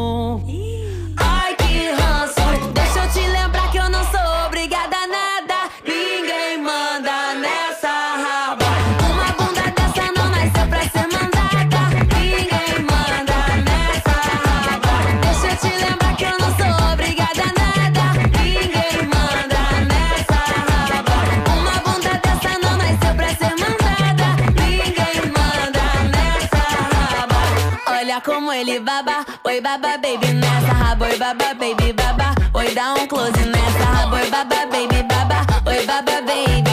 Ele 28.59 28.81
baba, 28.81 29.25
oi 29.45 29.61
baba 29.61 29.97
baby 29.99 30.33
nessa. 30.33 30.73
Raba, 30.73 31.07
oi 31.07 31.19
baba 31.19 31.55
baby 31.55 31.93
baba, 31.93 32.35
oi 32.55 32.75
dá 32.75 32.95
um 32.95 33.07
close 33.07 33.31
nessa. 33.47 33.85
Raba, 33.85 34.17
oi 34.17 34.31
baba 34.31 34.67
baby 34.67 35.03
baba, 35.03 35.47
oi 35.67 35.87
baba 35.87 36.21
baby. 36.27 36.68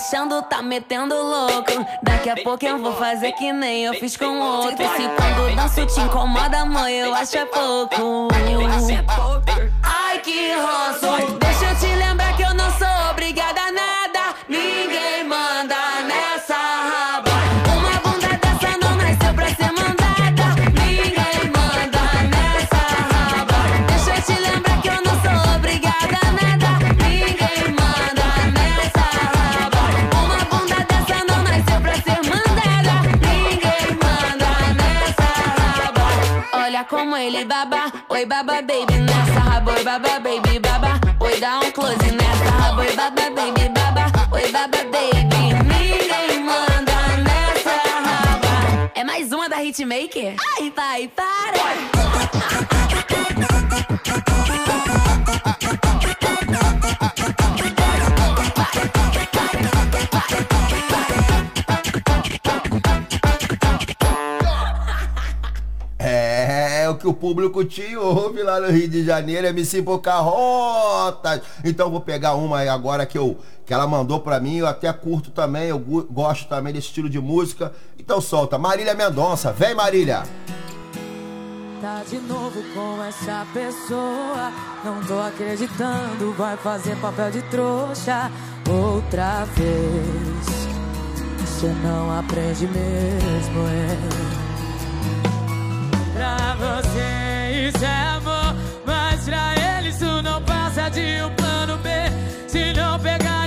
Achando, 0.00 0.40
tá 0.42 0.62
metendo 0.62 1.14
louco. 1.14 1.86
Daqui 2.02 2.30
a 2.30 2.36
pouco 2.36 2.64
eu 2.64 2.78
vou 2.78 2.94
fazer 2.94 3.32
que 3.32 3.52
nem 3.52 3.84
eu 3.84 3.94
fiz 3.94 4.16
com 4.16 4.40
outro. 4.40 4.78
Se 4.78 5.02
quando 5.08 5.54
danço 5.54 5.86
te 5.86 6.00
incomoda, 6.00 6.64
mãe, 6.64 6.94
eu 6.94 7.14
acho 7.14 7.36
é 7.36 7.44
pouco. 7.44 8.28
Ai, 9.82 10.18
que 10.20 10.52
ranço. 10.52 11.38
Deixa 11.38 11.66
eu 11.66 11.78
te 11.78 11.94
lembrar 11.96 12.34
que 12.34 12.42
eu 12.42 12.54
não 12.54 12.70
sou 12.78 13.14
como 36.90 37.16
ele 37.16 37.44
baba, 37.44 37.92
oi 38.08 38.26
baba 38.26 38.60
baby 38.62 38.98
nessa 38.98 39.38
raba, 39.38 39.72
oi 39.74 39.84
baba 39.84 40.18
baby 40.18 40.58
baba, 40.58 41.00
oi 41.20 41.38
dá 41.38 41.60
um 41.60 41.70
close 41.70 42.10
nessa 42.10 42.50
raba, 42.50 42.82
oi 42.82 42.96
baba 42.96 43.30
baby 43.30 43.68
baba, 43.68 44.06
oi 44.32 44.50
baba 44.50 44.78
baby. 44.90 45.54
Ninguém 45.70 46.42
manda 46.42 47.16
nessa 47.22 47.76
raba. 48.04 48.90
É 48.96 49.04
mais 49.04 49.30
uma 49.30 49.48
da 49.48 49.62
Hitmaker? 49.62 50.34
Ai, 50.58 50.72
vai, 50.74 51.06
para! 51.06 51.60
Público 67.20 67.62
te 67.62 67.94
ouve 67.96 68.42
lá 68.42 68.58
no 68.58 68.68
Rio 68.70 68.88
de 68.88 69.04
Janeiro, 69.04 69.46
MC 69.48 69.82
Pocahontas. 69.82 71.42
Então 71.62 71.90
vou 71.90 72.00
pegar 72.00 72.34
uma 72.34 72.60
aí 72.60 72.68
agora 72.68 73.04
que, 73.04 73.18
eu, 73.18 73.36
que 73.66 73.74
ela 73.74 73.86
mandou 73.86 74.20
pra 74.20 74.40
mim, 74.40 74.56
eu 74.56 74.66
até 74.66 74.90
curto 74.90 75.30
também, 75.30 75.68
eu 75.68 75.78
gosto 75.78 76.48
também 76.48 76.72
desse 76.72 76.88
estilo 76.88 77.10
de 77.10 77.20
música. 77.20 77.72
Então 77.98 78.20
solta, 78.20 78.56
Marília 78.56 78.94
Mendonça, 78.94 79.52
vem 79.52 79.74
Marília! 79.74 80.22
Tá 81.82 82.02
de 82.08 82.18
novo 82.18 82.62
com 82.74 83.02
essa 83.04 83.46
pessoa. 83.54 84.52
Não 84.84 85.02
tô 85.04 85.18
acreditando, 85.18 86.32
vai 86.34 86.56
fazer 86.56 86.96
papel 86.96 87.30
de 87.30 87.42
trouxa 87.42 88.30
outra 88.68 89.44
vez. 89.44 90.70
Você 91.40 91.68
não 91.82 92.18
aprende 92.18 92.66
mesmo, 92.66 93.60
é. 93.66 94.49
Pra 96.14 96.56
você 96.56 97.68
isso 97.68 97.84
é 97.84 98.02
amor, 98.16 98.54
mas 98.84 99.24
pra 99.24 99.54
ele 99.78 99.88
isso 99.88 100.22
não 100.22 100.42
passa 100.42 100.88
de 100.90 101.22
um 101.22 101.30
plano 101.34 101.78
B. 101.78 101.88
Se 102.48 102.72
não 102.72 102.98
pegar 102.98 103.39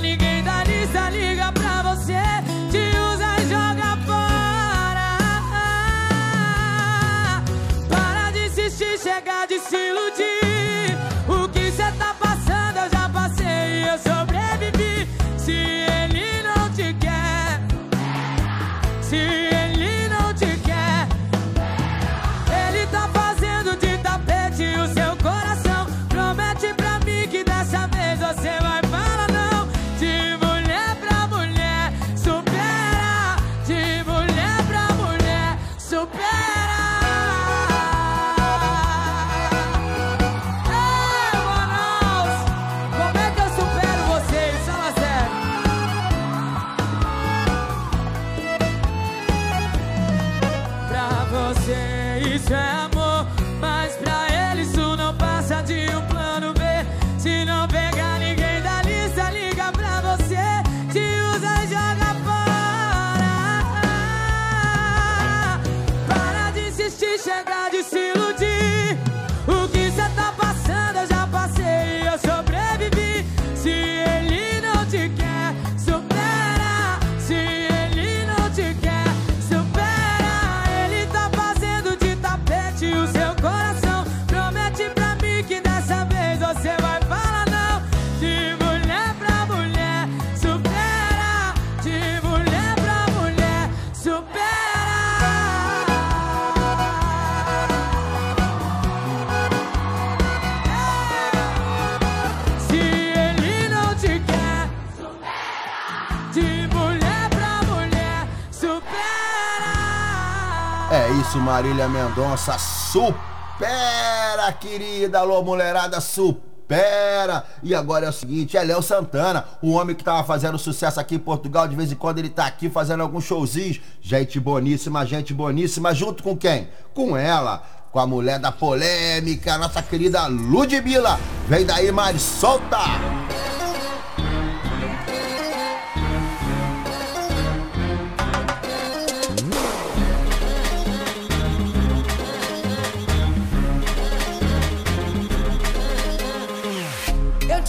Isso, 111.34 111.42
Marília 111.42 111.88
Mendonça. 111.88 112.56
Supera, 112.60 114.52
querida. 114.52 115.18
Alô, 115.18 115.42
mulherada, 115.42 116.00
supera. 116.00 117.44
E 117.60 117.74
agora 117.74 118.06
é 118.06 118.08
o 118.08 118.12
seguinte, 118.12 118.56
é 118.56 118.62
Léo 118.62 118.80
Santana, 118.80 119.44
o 119.60 119.72
homem 119.72 119.96
que 119.96 120.04
tava 120.04 120.22
fazendo 120.22 120.56
sucesso 120.56 121.00
aqui 121.00 121.16
em 121.16 121.18
Portugal. 121.18 121.66
De 121.66 121.74
vez 121.74 121.90
em 121.90 121.96
quando 121.96 122.20
ele 122.20 122.28
tá 122.28 122.46
aqui 122.46 122.70
fazendo 122.70 123.02
alguns 123.02 123.24
showzinhos. 123.24 123.80
Gente 124.00 124.38
boníssima, 124.38 125.04
gente 125.04 125.34
boníssima. 125.34 125.92
Junto 125.92 126.22
com 126.22 126.36
quem? 126.36 126.68
Com 126.94 127.16
ela. 127.16 127.64
Com 127.90 127.98
a 127.98 128.06
mulher 128.06 128.38
da 128.38 128.52
polêmica, 128.52 129.58
nossa 129.58 129.82
querida 129.82 130.28
Ludmilla. 130.28 131.18
Vem 131.48 131.66
daí, 131.66 131.90
Mari, 131.90 132.20
solta! 132.20 132.78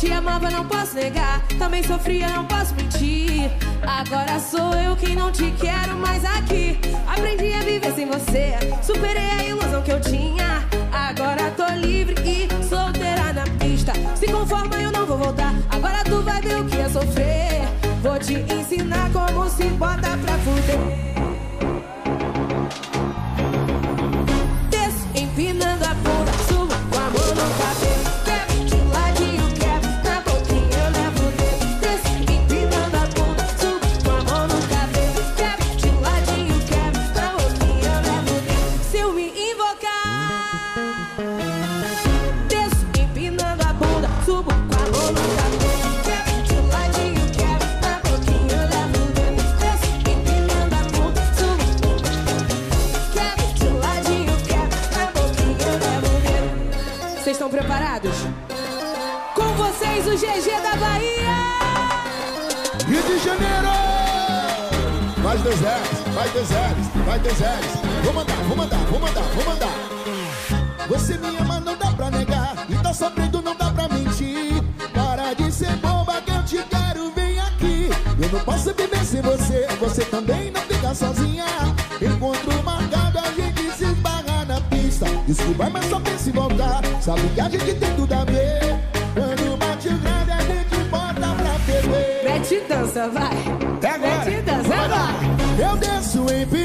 Te 0.05 0.11
amava, 0.11 0.51
não 0.51 0.65
posso 0.65 0.95
negar. 0.95 1.41
Também 1.57 1.83
sofria, 1.83 2.29
não 2.29 2.45
posso 2.45 2.75
mentir. 2.75 3.49
Agora 3.81 4.39
sou 4.39 4.73
eu 4.75 4.95
quem 4.95 5.15
não 5.15 5.31
te 5.31 5.51
quero 5.59 5.95
mais 5.97 6.23
aqui. 6.23 6.79
Aprendi 7.07 7.53
a 7.53 7.59
viver 7.61 7.91
sem 7.93 8.05
você. 8.05 8.53
Superei 8.83 9.29
a 9.39 9.43
ilusão 9.43 9.81
que 9.81 9.91
eu 9.91 9.99
tinha. 9.99 10.63
Agora 10.91 11.51
tô 11.51 11.65
livre 11.73 12.15
e 12.23 12.47
solteira 12.63 13.33
na 13.33 13.43
pista. 13.59 13.93
Se 14.15 14.27
conforma, 14.27 14.75
eu 14.75 14.91
não 14.91 15.05
vou 15.05 15.17
voltar. 15.17 15.53
Agora 15.69 16.03
tu 16.03 16.21
vai 16.21 16.39
ver 16.41 16.57
o 16.57 16.65
que 16.65 16.77
é 16.77 16.89
sofrer. 16.89 17.61
Vou 18.03 18.19
te 18.19 18.35
ensinar 18.53 19.09
como 19.11 19.49
se 19.49 19.63
bota 19.69 20.17
pra 20.17 20.37
fuder. 20.39 21.24
Sozinha. 80.95 81.45
Encontro 82.01 82.63
marcado, 82.63 83.19
a 83.19 83.31
gente 83.31 83.71
se 83.77 83.83
esbarra 83.83 84.45
na 84.45 84.61
pista. 84.61 85.05
Desculpa, 85.27 85.69
mas 85.69 85.85
só 85.85 85.99
pensa 85.99 86.29
em 86.29 86.33
voltar. 86.33 86.81
Sabe 87.01 87.21
que 87.33 87.41
a 87.41 87.49
gente 87.49 87.73
tem 87.75 87.95
tudo 87.95 88.13
a 88.13 88.25
ver. 88.25 88.79
Quando 89.13 89.57
bate 89.57 89.87
o 89.89 89.97
grande, 89.97 90.31
a 90.31 90.41
gente 90.41 90.89
bota 90.89 91.13
pra 91.13 91.59
ferver. 91.65 92.23
Mete 92.23 92.61
dança, 92.67 93.09
vai! 93.09 93.35
Mete 93.99 94.41
dança, 94.41 94.87
vai! 94.87 95.69
Eu 95.69 95.77
desço 95.77 96.19
empinando 96.33 96.64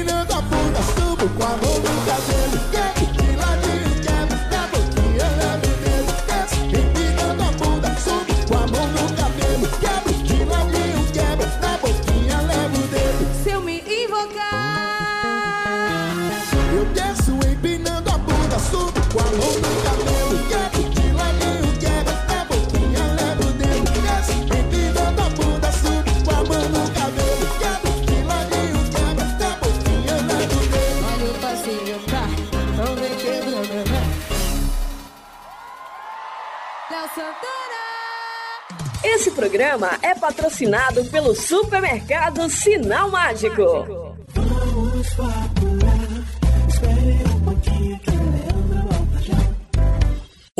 programa 39.41 39.97
é 40.03 40.13
patrocinado 40.13 41.03
pelo 41.05 41.33
supermercado 41.33 42.47
Sinal 42.47 43.09
Mágico. 43.09 44.00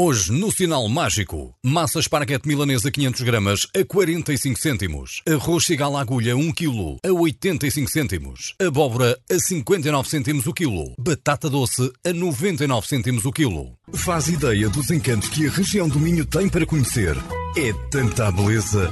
Hoje, 0.04 0.32
no 0.32 0.52
Sinal 0.52 0.90
Mágico, 0.90 1.54
massa 1.64 2.00
esparguete 2.00 2.48
milanesa 2.48 2.90
500 2.90 3.22
gramas 3.22 3.68
a 3.80 3.86
45 3.86 4.60
cêntimos, 4.60 5.22
arroz 5.28 5.64
cigala 5.64 6.02
agulha 6.02 6.36
1 6.36 6.52
kg 6.54 6.98
a 7.06 7.12
85 7.12 7.88
cêntimos, 7.88 8.56
abóbora 8.60 9.16
a 9.32 9.40
59 9.40 10.10
cêntimos 10.10 10.48
o 10.48 10.54
quilo, 10.54 10.96
batata 10.98 11.52
doce 11.52 11.92
a 12.04 12.12
99 12.12 12.88
cêntimos 12.88 13.26
o 13.26 13.32
quilo. 13.32 13.78
Faz 13.94 14.28
ideia 14.28 14.70
dos 14.70 14.90
encantos 14.90 15.30
que 15.30 15.46
a 15.46 15.52
região 15.52 15.88
do 15.88 16.00
Minho 16.00 16.26
tem 16.26 16.50
para 16.50 16.66
conhecer. 16.66 17.16
É 17.56 17.72
tanta 17.92 18.32
beleza 18.32 18.92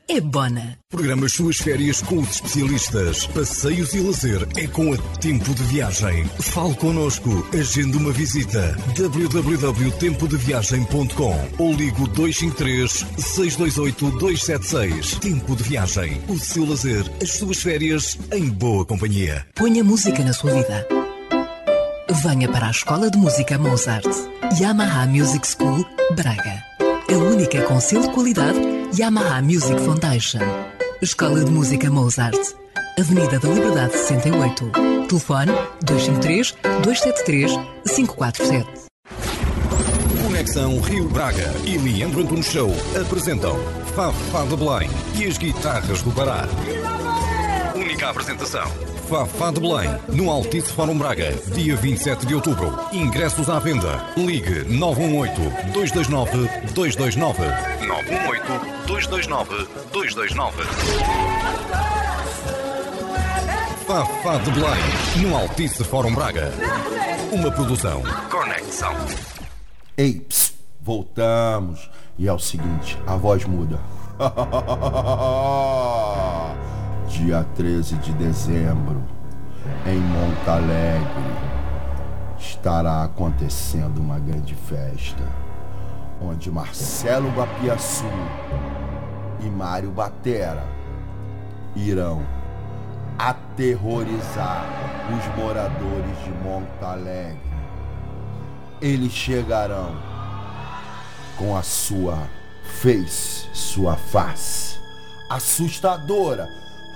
é 0.11 0.19
Bona. 0.19 0.77
Programa 0.89 1.25
as 1.25 1.31
suas 1.33 1.57
férias 1.57 2.01
com 2.01 2.17
os 2.17 2.31
especialistas. 2.31 3.25
Passeios 3.27 3.93
e 3.93 4.01
lazer 4.01 4.45
é 4.57 4.67
com 4.67 4.91
a 4.93 4.97
Tempo 5.19 5.55
de 5.55 5.63
Viagem. 5.63 6.25
Fale 6.39 6.75
connosco. 6.75 7.47
Agende 7.57 7.95
uma 7.95 8.11
visita. 8.11 8.75
www.tempodeviagem.com 8.97 11.47
ou 11.57 11.71
ligo 11.73 12.09
253 12.09 13.05
628 13.17 14.11
276. 14.19 15.15
Tempo 15.19 15.55
de 15.55 15.63
Viagem. 15.63 16.21
O 16.27 16.37
seu 16.37 16.67
lazer, 16.67 17.09
as 17.21 17.31
suas 17.31 17.61
férias 17.61 18.17
em 18.33 18.49
boa 18.49 18.83
companhia. 18.85 19.47
Ponha 19.55 19.81
música 19.81 20.21
na 20.25 20.33
sua 20.33 20.51
vida. 20.51 20.85
Venha 22.21 22.49
para 22.49 22.67
a 22.67 22.71
Escola 22.71 23.09
de 23.09 23.17
Música 23.17 23.57
Mozart. 23.57 24.05
Yamaha 24.59 25.07
Music 25.07 25.47
School, 25.47 25.85
Braga. 26.17 26.61
A 27.09 27.17
única 27.17 27.61
com 27.61 27.79
selo 27.79 28.07
de 28.07 28.13
qualidade 28.13 28.80
Yamaha 28.97 29.41
Music 29.41 29.79
Foundation. 29.85 30.41
Escola 31.01 31.43
de 31.45 31.49
Música 31.51 31.89
Mozart. 31.89 32.37
Avenida 32.99 33.39
da 33.39 33.47
Liberdade 33.47 33.93
68. 33.93 34.71
Telefone 35.07 35.51
253 35.85 36.51
273 36.83 37.51
547. 37.95 38.69
Conexão 40.23 40.81
Rio 40.81 41.07
Braga 41.07 41.53
e 41.65 41.77
Leandro 41.77 42.21
Antunes 42.21 42.47
Show 42.47 42.69
apresentam 42.99 43.55
Fafá 43.95 44.43
de 44.45 44.57
Belém 44.57 44.89
e 45.15 45.25
as 45.25 45.37
guitarras 45.37 46.01
do 46.01 46.11
Pará. 46.11 46.45
Única 47.75 48.09
apresentação. 48.09 48.90
Fafá 49.11 49.51
de 49.51 49.59
Belém, 49.59 49.91
no 50.07 50.31
Altice 50.31 50.71
Fórum 50.71 50.97
Braga, 50.97 51.33
dia 51.53 51.75
27 51.75 52.25
de 52.25 52.33
outubro. 52.33 52.79
Ingressos 52.93 53.49
à 53.49 53.59
venda. 53.59 54.05
Ligue 54.15 54.63
918-229-229. 54.69 57.35
918-229-229. 58.87 60.63
Fafá 63.85 64.37
de 64.37 64.51
Belém, 64.51 64.79
no 65.17 65.35
Altice 65.35 65.83
Fórum 65.83 66.15
Braga. 66.15 66.53
Uma 67.33 67.51
produção. 67.51 68.01
Conexão. 68.31 68.95
Ei, 69.97 70.21
ps, 70.21 70.53
voltamos. 70.79 71.91
E 72.17 72.29
é 72.29 72.33
o 72.33 72.39
seguinte, 72.39 72.97
a 73.05 73.17
voz 73.17 73.43
muda. 73.43 73.77
Dia 77.11 77.45
13 77.55 77.95
de 77.97 78.13
dezembro, 78.13 79.03
em 79.85 79.99
Montalegre, 79.99 81.07
estará 82.39 83.03
acontecendo 83.03 83.99
uma 83.99 84.17
grande 84.17 84.55
festa, 84.55 85.23
onde 86.21 86.49
Marcelo 86.49 87.29
Guapiaçu 87.31 88.05
e 89.41 89.49
Mário 89.49 89.91
Batera 89.91 90.63
irão 91.75 92.25
aterrorizar 93.19 94.65
os 95.09 95.41
moradores 95.41 96.17
de 96.23 96.31
Montalegre. 96.43 97.39
Eles 98.81 99.11
chegarão 99.11 99.95
com 101.37 101.55
a 101.55 101.61
sua 101.61 102.17
face, 102.63 103.47
sua 103.53 103.95
face 103.95 104.79
assustadora. 105.31 106.47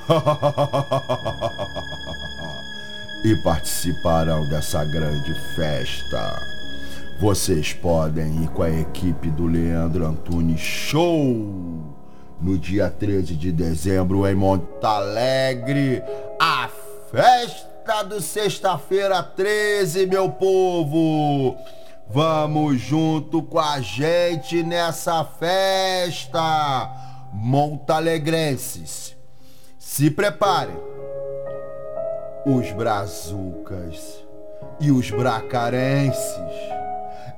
e 3.24 3.36
participarão 3.38 4.48
dessa 4.50 4.84
grande 4.86 5.34
festa. 5.56 6.42
Vocês 7.20 7.74
podem 7.74 8.44
ir 8.44 8.50
com 8.50 8.62
a 8.62 8.70
equipe 8.70 9.30
do 9.30 9.48
Leandro 9.48 10.06
Antunes 10.06 10.60
Show 10.60 11.96
no 12.40 12.58
dia 12.58 12.90
13 12.90 13.36
de 13.36 13.52
dezembro 13.52 14.28
em 14.28 14.36
Montalegre, 14.36 16.04
a 16.40 16.70
festa 17.12 18.04
do 18.04 18.22
sexta-feira 18.22 19.24
13, 19.24 20.06
meu 20.06 20.30
povo. 20.30 21.58
Vamos 22.08 22.80
junto 22.80 23.42
com 23.42 23.60
a 23.60 23.82
gente 23.82 24.62
nessa 24.62 25.24
festa, 25.24 26.92
montalegrenses. 27.34 29.15
Se 29.88 30.10
preparem. 30.10 30.76
Os 32.44 32.72
brazucas 32.72 34.26
e 34.80 34.92
os 34.92 35.12
bracarenses 35.12 36.18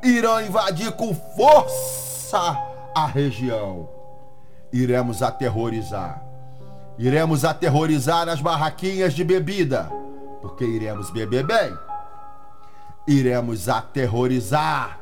irão 0.01 0.41
invadir 0.41 0.93
com 0.93 1.13
força 1.13 2.57
a 2.95 3.05
região. 3.05 3.89
Iremos 4.71 5.21
aterrorizar. 5.21 6.23
Iremos 6.97 7.43
aterrorizar 7.43 8.29
as 8.29 8.39
barraquinhas 8.39 9.13
de 9.13 9.25
bebida, 9.25 9.91
porque 10.41 10.63
iremos 10.63 11.11
beber 11.11 11.45
bem. 11.45 11.77
Iremos 13.05 13.67
aterrorizar 13.67 14.97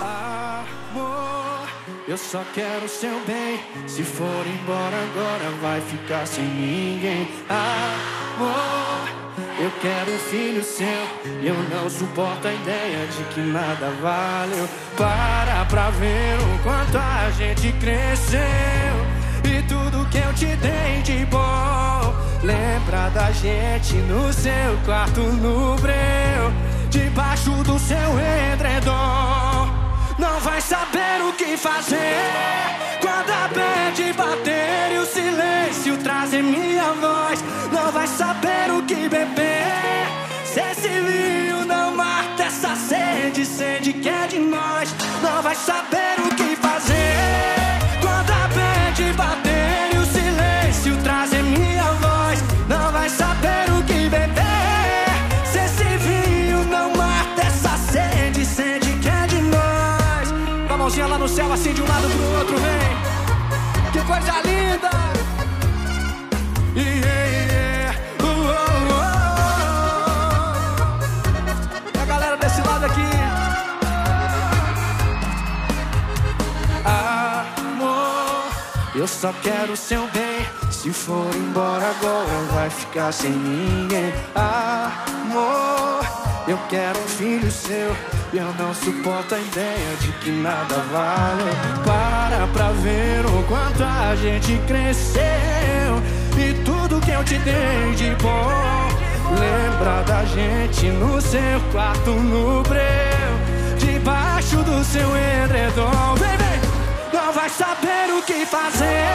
Amor, 0.00 1.68
eu 2.06 2.18
só 2.18 2.42
quero 2.54 2.88
seu 2.88 3.20
bem. 3.26 3.60
Se 3.86 4.02
for 4.02 4.46
embora 4.46 4.96
agora, 4.96 5.50
vai 5.62 5.80
ficar 5.80 6.26
sem 6.26 6.44
ninguém. 6.44 7.28
Amor, 7.48 9.08
eu 9.58 9.70
quero 9.80 10.12
um 10.12 10.18
filho 10.18 10.62
seu. 10.62 10.86
Eu 11.42 11.54
não 11.70 11.88
suporto 11.88 12.46
a 12.46 12.52
ideia 12.52 13.06
de 13.06 13.24
que 13.34 13.40
nada 13.40 13.90
valeu. 14.02 14.68
Para 14.96 15.64
pra 15.66 15.90
ver 15.90 16.38
o 16.38 16.58
quanto 16.62 16.98
a 16.98 17.30
gente 17.30 17.72
cresceu. 17.80 19.19
E 19.44 19.62
tudo 19.62 20.08
que 20.10 20.18
eu 20.18 20.32
te 20.34 20.56
dei 20.56 21.02
de 21.02 21.24
bom. 21.26 22.14
Lembra 22.42 23.10
da 23.10 23.30
gente 23.32 23.94
no 24.08 24.32
seu 24.32 24.76
quarto 24.84 25.20
no 25.20 25.76
breu. 25.76 26.52
Debaixo 26.90 27.50
do 27.62 27.78
seu 27.78 27.96
edredom. 28.52 29.68
não 30.18 30.40
vai 30.40 30.60
saber 30.60 31.22
o 31.28 31.32
que 31.32 31.56
fazer. 31.56 32.80
Quando 33.00 33.30
a 33.30 33.48
bad 33.48 34.12
bater 34.12 34.92
e 34.94 34.98
o 34.98 35.06
silêncio 35.06 35.96
trazer 35.98 36.42
minha 36.42 36.92
voz, 36.92 37.42
não 37.72 37.90
vai 37.92 38.06
saber 38.06 38.70
o 38.70 38.82
que 38.82 39.08
beber. 39.08 40.06
Se 40.44 40.60
esse 40.60 40.88
vinho 40.88 41.64
não 41.64 41.96
mata 41.96 42.42
essa 42.42 42.74
sede, 42.74 43.46
sede 43.46 43.92
que 43.92 44.08
é 44.08 44.26
de 44.26 44.38
nós, 44.38 44.94
não 45.22 45.42
vai 45.42 45.54
saber 45.54 46.16
o 46.18 46.34
que 46.34 46.56
fazer. 46.56 47.59
Eu 79.00 79.08
só 79.08 79.32
quero 79.42 79.74
seu 79.76 80.06
bem. 80.08 80.46
Se 80.70 80.92
for 80.92 81.34
embora 81.34 81.88
agora, 81.88 82.52
vai 82.52 82.68
ficar 82.68 83.10
sem 83.10 83.30
ninguém. 83.30 84.12
Amor, 84.34 86.04
eu 86.46 86.58
quero 86.68 86.98
um 86.98 87.08
filho 87.08 87.50
seu. 87.50 87.96
E 88.32 88.36
eu 88.36 88.54
não 88.58 88.74
suporto 88.74 89.34
a 89.34 89.38
ideia 89.38 89.96
de 90.00 90.12
que 90.20 90.30
nada 90.30 90.74
vale. 90.92 91.50
Para 91.82 92.46
pra 92.48 92.72
ver 92.72 93.24
o 93.24 93.42
quanto 93.44 93.82
a 93.82 94.14
gente 94.16 94.60
cresceu. 94.66 95.22
E 96.38 96.62
tudo 96.62 97.00
que 97.00 97.10
eu 97.10 97.24
te 97.24 97.38
dei 97.38 97.94
de 97.96 98.14
bom. 98.22 98.50
Lembra 99.30 100.02
da 100.02 100.24
gente 100.26 100.88
no 100.88 101.18
seu 101.22 101.60
quarto 101.72 102.10
no 102.10 102.62
breu. 102.64 102.82
Debaixo 103.78 104.56
do 104.56 104.84
seu 104.84 105.08
edredom. 105.16 106.16
Vem! 106.16 106.39
Não 107.30 107.36
vai 107.36 107.48
saber 107.48 108.12
o 108.18 108.22
que 108.22 108.44
fazer. 108.44 109.06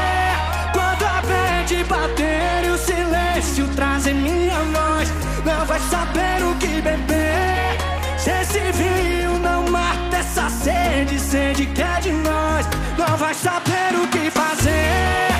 Quando 0.72 1.04
a 1.04 1.22
bad 1.22 1.84
bater 1.84 2.64
e 2.64 2.70
o 2.70 2.78
silêncio 2.78 3.68
trazer 3.76 4.14
minha 4.14 4.56
voz. 4.56 5.12
Não 5.44 5.66
vai 5.66 5.82
saber 5.82 6.42
o 6.42 6.56
que 6.56 6.82
beber. 6.82 7.78
Se 8.18 8.30
esse 8.30 8.72
vinho 8.72 9.38
não 9.40 9.64
mata 9.70 10.16
essa 10.16 10.50
sede, 10.50 11.20
sede 11.20 11.66
que 11.66 11.82
é 11.82 12.00
de 12.00 12.14
nós. 12.14 12.66
Não 12.98 13.18
vai 13.18 13.34
saber 13.34 13.94
o 14.02 14.08
que 14.08 14.32
fazer. 14.32 15.35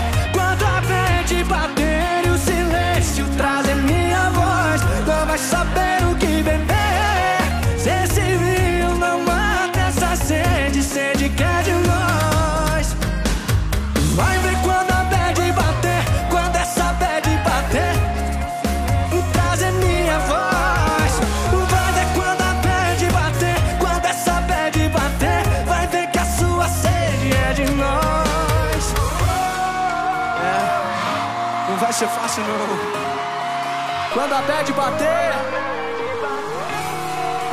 Ser 31.96 32.10
fácil 32.10 32.44
não. 32.44 34.14
Quando 34.14 34.34
a 34.34 34.42
bad 34.42 34.74
bater, 34.74 35.06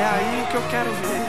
é 0.00 0.04
aí 0.04 0.46
que 0.50 0.56
eu 0.56 0.62
quero 0.68 0.90
ver. 0.94 1.20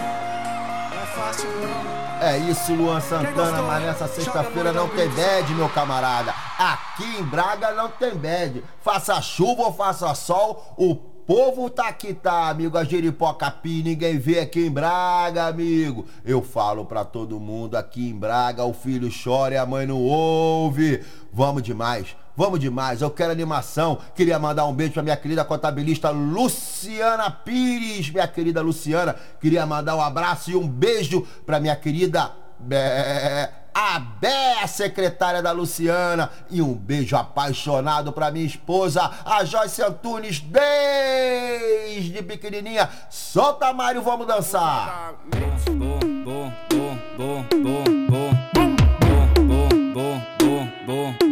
Não 0.89 1.03
é 1.03 1.05
fácil 1.05 1.49
não. 1.61 1.93
É 2.27 2.37
isso, 2.39 2.73
Luan 2.73 2.99
Santana, 3.01 3.61
mas 3.61 3.83
nessa 3.83 4.07
sexta-feira 4.07 4.71
não 4.73 4.89
tem 4.89 5.07
bad, 5.09 5.53
meu 5.53 5.69
camarada. 5.69 6.33
Aqui 6.57 7.03
em 7.19 7.23
Braga 7.23 7.71
não 7.73 7.89
tem 7.89 8.15
bad. 8.15 8.63
Faça 8.81 9.21
chuva 9.21 9.63
ou 9.63 9.73
faça 9.73 10.11
sol, 10.15 10.73
o 10.75 10.95
povo 10.95 11.69
tá 11.69 11.89
aqui, 11.89 12.15
tá, 12.15 12.49
amigo? 12.49 12.79
A 12.79 12.83
Jeripoca 12.83 13.51
Pi, 13.51 13.83
ninguém 13.83 14.17
vê 14.17 14.39
aqui 14.39 14.65
em 14.65 14.71
Braga, 14.71 15.45
amigo. 15.45 16.07
Eu 16.25 16.41
falo 16.41 16.83
pra 16.83 17.05
todo 17.05 17.39
mundo 17.39 17.75
aqui 17.75 18.09
em 18.09 18.17
Braga, 18.17 18.63
o 18.63 18.73
filho 18.73 19.09
chora 19.23 19.53
e 19.53 19.57
a 19.57 19.67
mãe 19.67 19.85
não 19.85 20.01
ouve. 20.01 21.03
Vamos 21.31 21.61
demais. 21.61 22.15
Vamos 22.35 22.59
demais, 22.59 23.01
eu 23.01 23.11
quero 23.11 23.31
animação. 23.31 23.99
Queria 24.15 24.39
mandar 24.39 24.65
um 24.65 24.73
beijo 24.73 24.93
pra 24.93 25.03
minha 25.03 25.15
querida 25.15 25.45
contabilista 25.45 26.09
Luciana 26.09 27.29
Pires, 27.29 28.09
minha 28.09 28.27
querida 28.27 28.61
Luciana. 28.61 29.15
Queria 29.39 29.65
mandar 29.65 29.95
um 29.95 30.01
abraço 30.01 30.49
e 30.49 30.55
um 30.55 30.67
beijo 30.67 31.27
pra 31.45 31.59
minha 31.59 31.75
querida 31.75 32.31
Bé, 32.59 33.51
a 33.73 33.99
Bé, 33.99 34.65
secretária 34.65 35.43
da 35.43 35.51
Luciana. 35.51 36.31
E 36.49 36.59
um 36.59 36.73
beijo 36.73 37.15
apaixonado 37.15 38.11
pra 38.11 38.31
minha 38.31 38.45
esposa, 38.45 39.11
a 39.23 39.43
Joyce 39.43 39.83
Antunes, 39.83 40.39
desde 40.39 42.23
pequenininha. 42.23 42.89
Solta, 43.11 43.71
Mário, 43.73 44.01
vamos 44.01 44.25
dançar. 44.25 45.13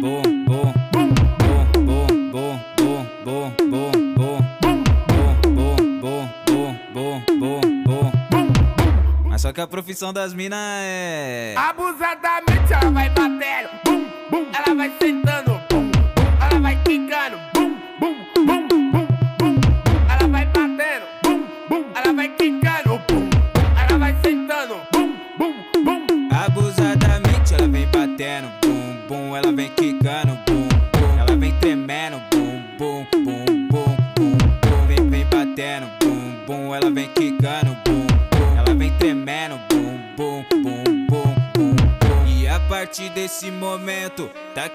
Mas 0.00 0.41
só 9.42 9.52
que 9.52 9.60
a 9.60 9.66
profissão 9.66 10.12
das 10.12 10.32
minas 10.32 10.56
é. 10.60 11.52
Abusadamente 11.56 12.72
ela 12.72 12.92
vai 12.92 13.08
batendo, 13.08 13.70
bum, 13.84 14.06
bum, 14.30 14.46
ela 14.54 14.72
vai 14.76 14.92
sentando, 15.00 15.60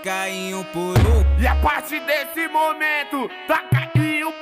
tá 0.07 0.23
caindo 0.23 0.63
por 0.65 0.97
um. 0.97 1.41
E 1.41 1.45
a 1.45 1.55
partir 1.55 1.99
desse 2.01 2.47
momento, 2.47 3.29
tá 3.45 3.63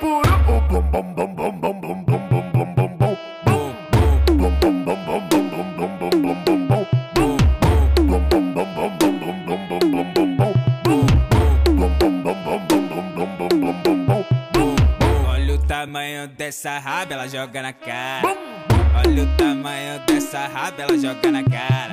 por 0.00 0.22
um, 0.24 0.60
bum, 0.68 0.82
bum. 0.82 1.02
Bum, 1.02 1.32
bum, 1.34 1.42
bum, 1.42 1.52
bum, 1.52 1.72
bum, 1.72 1.80
bum, 1.80 2.04
bum, 2.04 2.28
bum, 2.30 2.52
bum, 2.52 2.74
bum, 2.74 2.96
bum. 2.96 3.16
Olha 15.28 15.54
o 15.54 15.58
tamanho 15.66 16.28
dessa 16.28 16.78
raba, 16.78 17.14
ela 17.14 17.28
joga 17.28 17.62
na 17.62 17.72
cara. 17.72 18.36
Olha 18.94 19.22
o 19.24 19.36
tamanho 19.36 20.00
dessa 20.06 20.46
raba, 20.46 20.82
ela 20.82 20.96
joga 20.96 21.30
na 21.32 21.42
cara. 21.42 21.90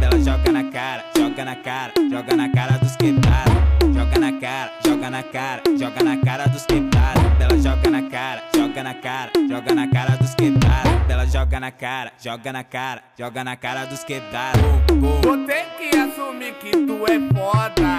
Ela 0.00 0.18
joga 0.20 0.52
na 0.52 0.64
cara, 0.70 1.04
joga 1.34 1.44
na 1.44 1.56
cara, 1.56 1.92
joga 2.08 2.36
na 2.36 2.48
cara 2.48 2.78
dos 2.78 2.94
quebrados. 2.94 3.54
Joga 3.92 4.18
na 4.20 4.32
cara, 4.40 4.70
joga 4.86 5.10
na 5.10 5.22
cara, 5.22 5.62
joga 5.76 6.02
na 6.04 6.16
cara 6.16 6.46
dos 6.46 6.64
quebrados. 6.64 7.22
Ela 7.40 7.58
joga 7.58 7.90
na 7.90 8.02
cara, 8.08 8.42
joga 8.54 8.82
na 8.84 8.94
cara, 8.94 9.30
joga 9.48 9.74
na 9.74 9.88
cara 9.88 10.16
dos 10.16 10.34
quebrados. 10.34 10.92
Ela 11.08 11.26
joga 11.26 11.60
na 11.60 11.70
cara, 11.72 12.12
joga 12.20 12.52
na 12.52 12.62
cara, 12.62 13.02
joga 13.18 13.44
na 13.44 13.56
cara 13.56 13.84
dos 13.86 14.04
quebrados. 14.04 14.62
Vou 15.00 15.38
ter 15.44 15.66
que 15.76 15.96
assumir 15.98 16.54
que 16.54 16.70
tu 16.70 17.04
é 17.04 17.18
foda. 17.34 17.98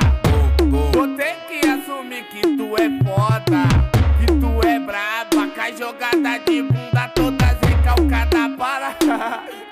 Vou 0.93 1.07
ter 1.17 1.35
que 1.49 1.67
assumir 1.67 2.23
que 2.29 2.41
tu 2.41 2.75
é 2.77 2.89
foda. 3.03 3.67
Que 4.17 4.27
tu 4.27 4.65
é 4.65 4.79
braba, 4.79 5.47
cai 5.53 5.75
jogada 5.75 6.39
de 6.39 6.61
bunda 6.61 7.09
toda 7.13 7.45
recalcada 7.67 8.49
para. 8.57 9.64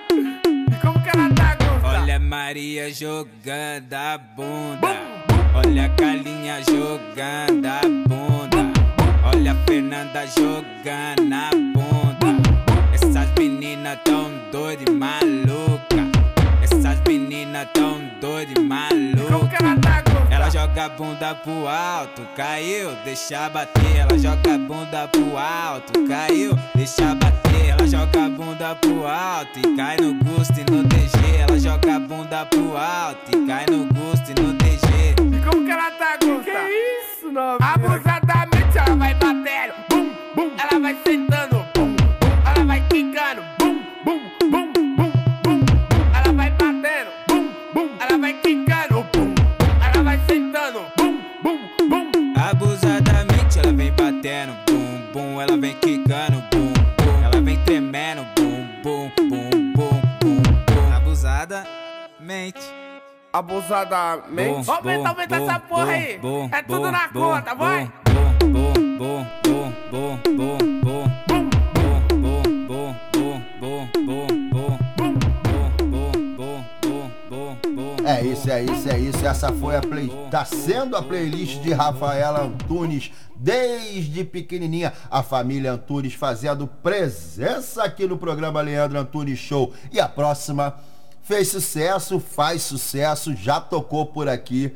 Maria 2.35 2.91
jogando 2.91 3.93
a 3.93 4.17
bunda. 4.17 4.87
Olha 5.53 5.85
a 5.85 5.89
Carlinha 5.89 6.63
jogando 6.63 7.63
a 7.67 7.81
bunda. 8.07 8.73
Olha 9.23 9.51
a 9.51 9.55
Fernanda 9.67 10.25
jogando 10.25 11.31
a 11.31 11.51
bunda. 11.51 12.41
Essas 12.91 13.31
meninas 13.37 13.99
tão 14.03 14.31
doidas 14.51 14.85
e 14.87 14.91
malucas. 14.91 16.09
mina 17.07 17.67
tão 17.67 18.01
doida 18.19 18.59
e 18.59 18.63
maluca. 18.63 19.57
Ela 20.31 20.49
joga 20.49 20.85
a 20.85 20.89
bunda 20.89 21.35
pro 21.35 21.67
alto, 21.67 22.23
caiu, 22.35 22.95
deixa 23.05 23.47
bater. 23.47 23.95
Ela 23.95 24.17
joga 24.17 24.55
a 24.55 24.57
bunda 24.57 25.07
pro 25.07 25.37
alto, 25.37 26.03
caiu, 26.07 26.57
deixa 26.73 27.13
bater. 27.13 27.42
Ela 28.63 28.71
joga 28.71 28.75
a 28.75 28.75
bunda 28.75 28.75
pro 28.75 29.05
alto 29.05 29.59
e 29.59 29.75
cai 29.75 29.97
no 29.97 30.13
gosto 30.23 30.53
e 30.57 30.71
no 30.71 30.83
DG. 30.83 31.35
Ela 31.37 31.59
joga 31.59 31.95
a 31.95 31.99
bunda 31.99 32.45
pro 32.45 32.77
alto 32.77 33.35
e 33.35 33.45
cai 33.45 33.65
no 33.69 33.85
gosto 33.93 34.31
e 34.31 34.41
no 34.41 34.53
DG. 34.53 35.15
E 35.19 35.39
como 35.43 35.65
que 35.65 35.71
ela 35.71 35.91
tá, 35.91 36.17
Gusta? 36.23 36.43
Que 36.43 36.51
isso, 36.51 37.29
novinha? 37.29 37.73
Abusadamente 37.73 38.77
ela 38.77 38.95
vai 38.95 39.13
batendo, 39.15 39.73
bum, 39.89 40.15
bum. 40.33 40.51
Ela 40.57 40.79
vai 40.79 40.97
sentando, 41.05 41.57
bum, 41.75 41.93
bum. 41.93 42.35
Ela 42.55 42.65
vai 42.65 42.87
quicando, 42.87 43.41
bum, 43.59 43.81
bum, 44.05 44.49
bum. 44.49 44.62
abusadamente. 63.33 64.65
Bom, 64.67 64.73
aumenta, 64.73 65.09
aumenta 65.09 65.39
bom, 65.39 65.49
essa 65.49 65.59
porra 65.59 65.85
bom, 66.21 66.43
aí. 66.43 66.49
é 66.51 66.61
tudo 66.61 66.91
na 66.91 67.09
conta, 67.09 67.55
vai. 67.55 67.91
É 78.05 78.21
isso, 78.21 78.51
é 78.51 78.63
isso, 78.63 78.89
é 78.89 78.99
isso. 78.99 79.25
Essa 79.25 79.51
foi 79.53 79.77
a 79.77 79.81
play. 79.81 80.11
Tá 80.29 80.45
sendo 80.45 80.95
a 80.95 81.01
playlist 81.01 81.61
de 81.61 81.73
Rafaela 81.73 82.43
Antunes 82.43 83.11
desde 83.35 84.23
pequenininha. 84.23 84.93
A 85.09 85.23
família 85.23 85.71
Antunes 85.71 86.13
fazendo 86.13 86.67
presença 86.67 87.83
aqui 87.83 88.05
no 88.05 88.17
programa 88.17 88.61
Leandro 88.61 88.99
Antunes 88.99 89.39
Show. 89.39 89.73
E 89.91 89.99
a 89.99 90.07
próxima 90.07 90.75
fez 91.23 91.47
sucesso, 91.47 92.19
faz 92.19 92.61
sucesso, 92.61 93.35
já 93.35 93.59
tocou 93.59 94.05
por 94.05 94.27
aqui. 94.27 94.73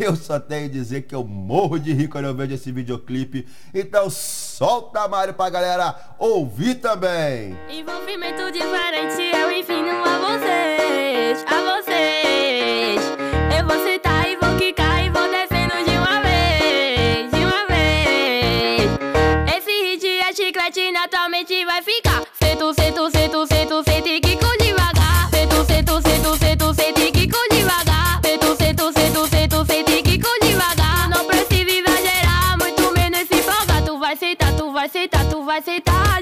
Eu 0.00 0.16
só 0.16 0.40
tenho 0.40 0.66
a 0.66 0.70
dizer 0.70 1.02
que 1.02 1.14
eu 1.14 1.22
morro 1.22 1.78
de 1.78 1.92
rir 1.92 2.08
quando 2.08 2.24
eu 2.24 2.34
vejo 2.34 2.54
esse 2.54 2.72
videoclipe. 2.72 3.46
Então 3.74 4.08
solta 4.08 5.06
Mário 5.06 5.34
pra 5.34 5.50
galera 5.50 5.94
ouvir 6.18 6.76
também. 6.76 7.58
Envolvimento 7.68 8.50
diferente, 8.50 9.22
eu 9.36 9.50
ensino 9.50 10.02
a 10.02 10.18
vocês, 10.18 11.44
a 11.46 11.76
vocês. 11.76 12.21
Vai 34.82 34.88
sentar, 34.88 35.24
tu 35.30 35.44
vai 35.44 35.62
sentar 35.62 36.20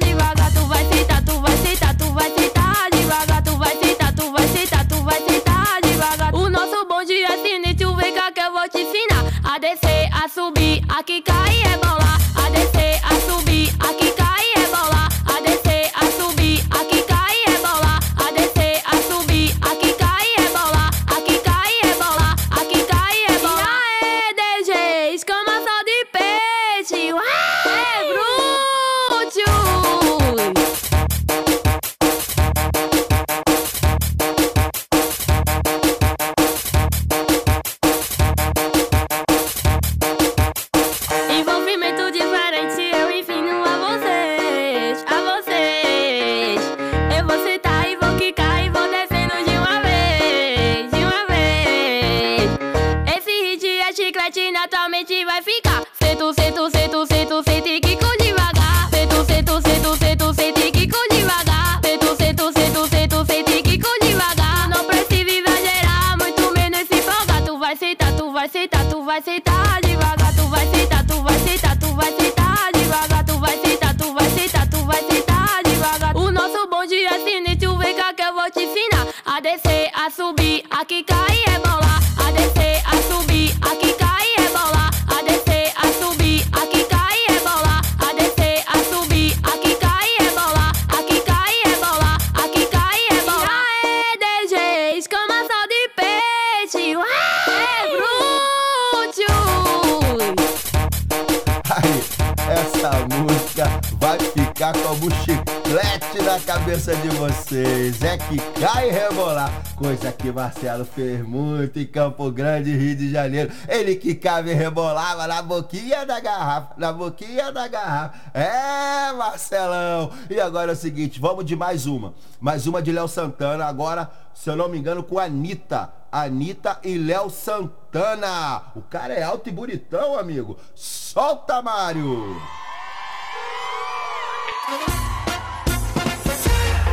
essa 102.81 102.93
música 103.15 103.65
vai 103.99 104.19
ficar 104.19 104.73
como 104.73 105.11
chiclete 105.17 106.23
na 106.25 106.41
cabeça 106.41 106.97
de 106.97 107.09
vocês. 107.11 108.03
É 108.03 108.17
que 108.17 108.39
cai 108.59 108.89
e 108.89 108.93
rebolar. 108.93 109.53
Coisa 109.77 110.11
que 110.11 110.33
Marcelo 110.33 110.87
fez 110.87 111.23
muito 111.23 111.79
em 111.79 111.85
Campo 111.85 112.31
Grande, 112.31 112.75
Rio 112.75 112.97
de 112.97 113.11
Janeiro. 113.11 113.53
Ele 113.69 113.97
que 113.97 114.15
cava 114.15 114.49
e 114.49 114.55
rebolava 114.55 115.27
na 115.27 115.43
boquinha 115.43 116.07
da 116.07 116.21
garrafa. 116.21 116.75
Na 116.79 116.91
boquinha 116.91 117.53
da 117.53 117.69
garrafa. 117.69 118.15
É, 118.33 119.13
Marcelão. 119.13 120.11
E 120.31 120.41
agora 120.41 120.71
é 120.71 120.75
o 120.75 120.77
seguinte, 120.77 121.21
vamos 121.21 121.45
de 121.45 121.55
mais 121.55 121.85
uma. 121.85 122.15
Mais 122.41 122.67
uma 122.67 122.81
de 122.81 122.93
Léo 122.93 123.09
Santana. 123.09 123.67
Agora, 123.67 124.11
se 124.33 124.49
eu 124.49 124.57
não 124.57 124.71
me 124.71 124.79
engano, 124.79 125.03
com 125.03 125.19
a 125.19 125.25
Anitta. 125.25 125.93
Anitta 126.11 126.79
e 126.83 126.97
Léo 126.97 127.29
Santana. 127.29 128.63
O 128.75 128.81
cara 128.81 129.13
é 129.13 129.23
alto 129.23 129.51
e 129.51 129.53
bonitão, 129.53 130.19
amigo. 130.19 130.57
Solta, 130.75 131.61
Mário! 131.61 132.41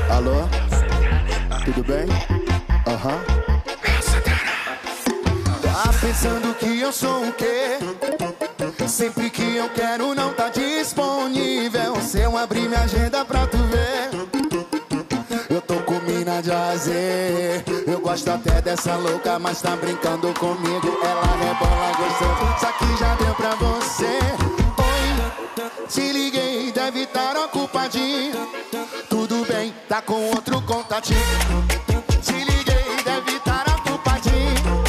Alô? 0.10 0.47
Tudo 1.66 1.84
bem? 1.84 2.05
Aham. 2.88 3.20
Tá 5.62 5.93
pensando 5.99 6.55
que 6.55 6.80
eu 6.80 6.91
sou 6.91 7.28
o 7.28 7.34
quê? 7.34 7.78
Sempre 8.88 9.30
que 9.30 9.58
eu 9.58 9.70
quero 9.70 10.16
não 10.16 10.34
tá 10.34 10.49
disponível. 10.49 11.95
Se 12.01 12.22
eu 12.22 12.38
abrir 12.38 12.70
minha 12.70 12.82
agenda 12.82 13.26
pra 13.26 13.45
tu 13.47 13.58
ver, 13.58 14.10
eu 15.49 15.62
tô 15.62 15.76
com 15.82 15.99
mina 15.99 16.41
de 16.41 16.51
azer. 16.51 17.64
Eu 17.86 17.99
gosto 17.99 18.30
até 18.30 18.62
dessa 18.62 18.95
louca, 18.95 19.38
mas 19.38 19.62
tá 19.62 19.76
brincando 19.76 20.34
comigo. 20.36 20.97
Ela 21.03 21.26
rebola 21.36 21.91
gostoso, 21.97 22.60
só 22.60 22.72
que 22.72 22.97
já 22.97 23.14
deu 23.16 23.36
pra 23.36 23.55
você. 23.55 24.20
Oi, 24.80 25.88
te 25.89 26.12
liguei, 26.14 26.72
deve 26.72 27.03
estar 27.03 27.36
ocupadinho. 27.36 28.66
Tá 29.98 30.04
com 30.04 30.30
outro 30.30 30.62
contatinho. 30.62 31.20
Te 32.22 32.34
liguei, 32.34 33.04
deve 33.04 33.32
estar 33.32 33.66
ocupadinho. 33.68 34.84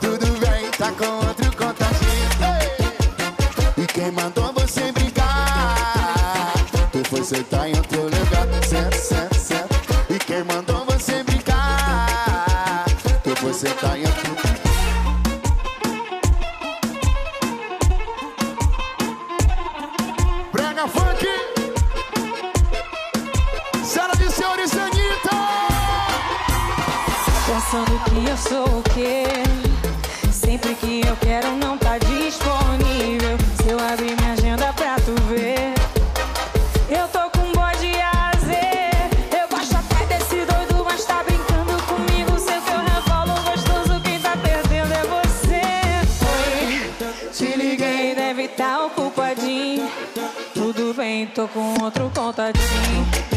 Tudo 0.00 0.26
bem, 0.40 0.70
tá 0.70 0.90
com 0.92 1.26
outro 1.26 1.54
contatinho. 1.54 2.30
E 3.76 3.86
quem 3.86 4.10
mandou 4.12 4.54
você 4.54 4.90
brincar? 4.92 6.54
Tu 6.90 7.06
foi 7.06 7.22
sentar 7.22 7.68
em 7.68 7.76
outro 7.76 8.04
lugar. 8.04 8.48
Senta, 8.66 8.96
senta, 8.96 9.34
Pensando 27.68 27.98
que 28.04 28.30
eu 28.30 28.36
sou 28.36 28.78
o 28.78 28.82
quê? 28.94 29.24
Sempre 30.30 30.72
que 30.76 31.00
eu 31.04 31.16
quero 31.16 31.50
não 31.56 31.76
tá 31.76 31.98
disponível. 31.98 33.36
Se 33.56 33.68
eu 33.68 33.80
abrir 33.80 34.14
minha 34.16 34.34
agenda 34.34 34.72
pra 34.72 34.94
tu 35.00 35.12
ver, 35.24 35.74
eu 36.88 37.08
tô 37.08 37.28
com 37.36 37.50
bode 37.50 37.90
azer. 37.90 39.10
Eu 39.32 39.48
gosto 39.48 39.74
até 39.74 40.06
desse 40.06 40.44
doido, 40.44 40.84
mas 40.84 41.04
tá 41.04 41.24
brincando 41.24 41.82
comigo. 41.86 42.38
Sei 42.38 42.60
que 42.60 42.70
eu 42.70 42.78
revolo 42.78 43.34
gostoso, 43.42 44.00
quem 44.00 44.20
tá 44.20 44.36
perdendo 44.36 44.92
é 44.92 45.02
você. 45.02 45.62
Oi, 46.22 47.32
te 47.32 47.56
liguei, 47.56 48.14
deve 48.14 48.46
tá 48.46 48.84
ocupadinho. 48.84 49.90
Tudo 50.54 50.94
bem, 50.94 51.26
tô 51.26 51.48
com 51.48 51.82
outro 51.82 52.12
contatinho. 52.14 53.35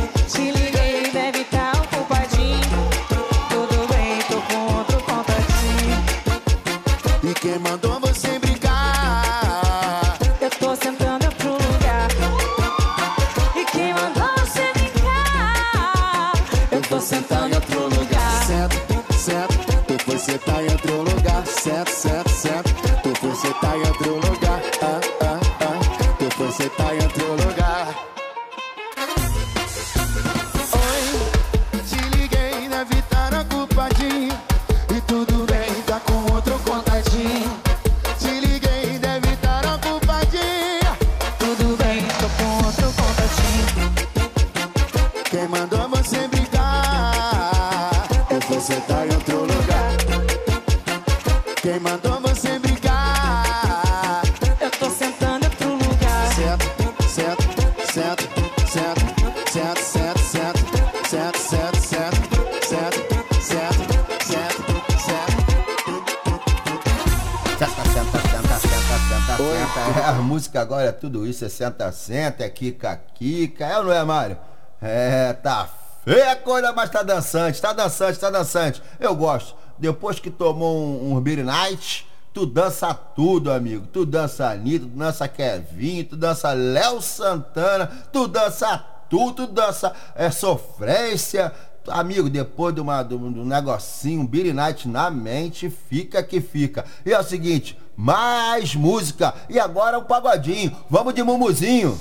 Senta, 71.60 71.92
senta, 71.92 72.46
é 72.46 72.50
kika, 72.50 73.02
kika. 73.16 73.66
É 73.66 73.78
ou 73.78 73.84
não 73.84 73.92
é, 73.92 74.04
Mário? 74.06 74.38
É, 74.82 75.34
tá 75.34 75.70
feia 76.06 76.32
a 76.32 76.36
coisa, 76.38 76.72
mas 76.72 76.90
tá 76.90 77.04
dançante, 77.04 77.62
tá 77.62 77.74
dançante, 77.74 78.18
tá 78.18 78.30
dançante. 78.30 78.82
Eu 78.98 79.14
gosto. 79.14 79.56
Depois 79.78 80.20
que 80.20 80.30
tomou 80.30 80.78
um, 80.78 81.18
um 81.18 81.22
Beer 81.22 81.44
Night, 81.44 82.08
tu 82.34 82.46
dança 82.46 82.94
tudo, 82.94 83.52
amigo. 83.52 83.86
Tu 83.88 84.06
dança 84.06 84.50
Anitta, 84.50 84.86
tu 84.86 84.98
dança 84.98 85.28
Kevin, 85.28 86.06
tu 86.06 86.16
dança 86.16 86.54
Léo 86.54 87.02
Santana, 87.02 87.88
tu 88.12 88.26
dança 88.28 88.78
tudo, 89.10 89.46
tu 89.46 89.54
dança 89.54 89.94
é, 90.16 90.32
sofrência. 90.32 91.52
Amigo, 91.90 92.30
depois 92.30 92.74
de, 92.74 92.80
uma, 92.80 93.04
de 93.04 93.16
um 93.16 93.46
negocinho, 93.46 94.22
um 94.22 94.28
Beer 94.28 94.54
Night 94.54 94.88
na 94.88 95.10
mente, 95.10 95.70
fica 95.70 96.24
que 96.24 96.40
fica. 96.40 96.86
E 97.06 97.12
é 97.12 97.20
o 97.20 97.24
seguinte, 97.24 97.78
mais 98.00 98.74
música. 98.76 99.34
E 99.50 99.60
agora 99.60 100.00
um 100.00 100.04
pagodinho. 100.04 100.74
Vamos 100.90 101.14
de 101.14 101.22
mumuzinho. 101.22 102.00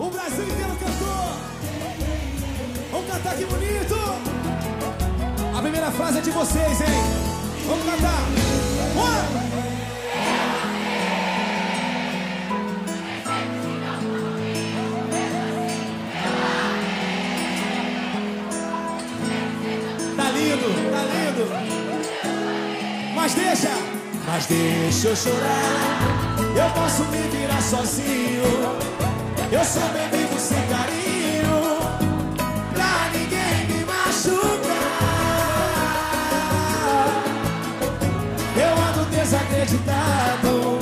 O 0.00 0.10
Brasil 0.10 0.44
inteiro 0.44 0.76
cantou. 0.80 1.32
Vamos 2.90 3.12
cantar 3.12 3.36
que 3.36 3.44
bonito. 3.44 3.94
A 5.56 5.62
primeira 5.62 5.92
frase 5.92 6.18
é 6.18 6.22
de 6.22 6.30
vocês, 6.32 6.80
hein? 6.80 6.88
Vamos 7.68 7.84
cantar. 7.84 8.20
Bora! 8.94 9.71
Mas 23.14 23.34
deixa, 23.34 23.70
mas 24.26 24.46
deixa 24.46 25.08
eu 25.08 25.16
chorar. 25.16 26.36
Eu 26.56 26.70
posso 26.70 27.04
me 27.04 27.22
virar 27.28 27.62
sozinho. 27.62 28.92
Eu 29.52 29.62
sou 29.66 29.82
vivo 30.10 30.38
sem 30.38 30.66
carinho 30.66 31.78
Pra 32.72 33.10
ninguém 33.12 33.66
me 33.68 33.84
machucar 33.84 34.62
Eu 38.56 38.72
ando 38.88 39.04
desacreditado 39.10 40.78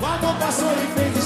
O 0.00 0.06
amor 0.06 0.36
passou 0.38 0.70
e 0.70 0.86
fez 0.94 1.17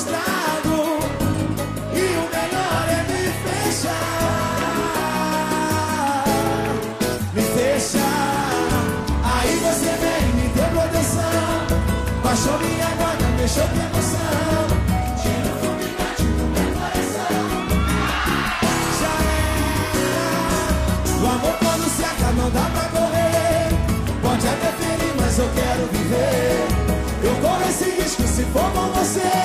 eu 25.43 25.49
quero 25.55 25.87
viver. 25.93 26.67
Eu 27.25 27.35
corro 27.41 27.69
esse 27.69 27.91
risco 27.91 28.23
se 28.23 28.45
for 28.45 28.71
com 28.73 28.89
você 28.93 29.42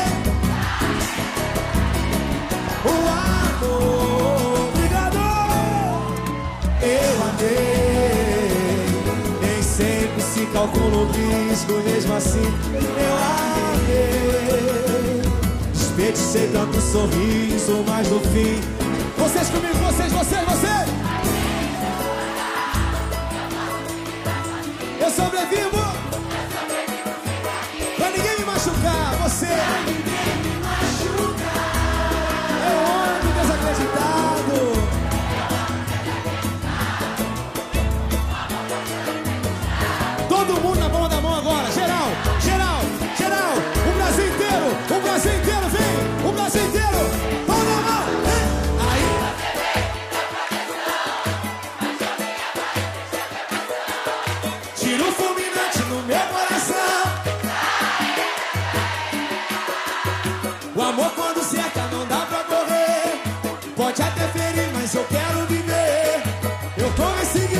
sempre 10.67 10.73
se 10.73 10.73
calcula 10.73 10.97
o 10.97 11.05
risco 11.11 11.73
Mesmo 11.83 12.15
assim 12.15 12.41
eu 12.41 13.17
amei 13.77 15.21
Desperdicei 15.73 16.49
tanto 16.51 16.81
sorriso 16.81 17.83
Mas 17.87 18.09
no 18.09 18.19
fim 18.19 18.59
Vocês 19.17 19.49
comigo, 19.49 19.75
vocês, 19.75 20.11
vocês, 20.11 20.43
vocês 20.45 20.96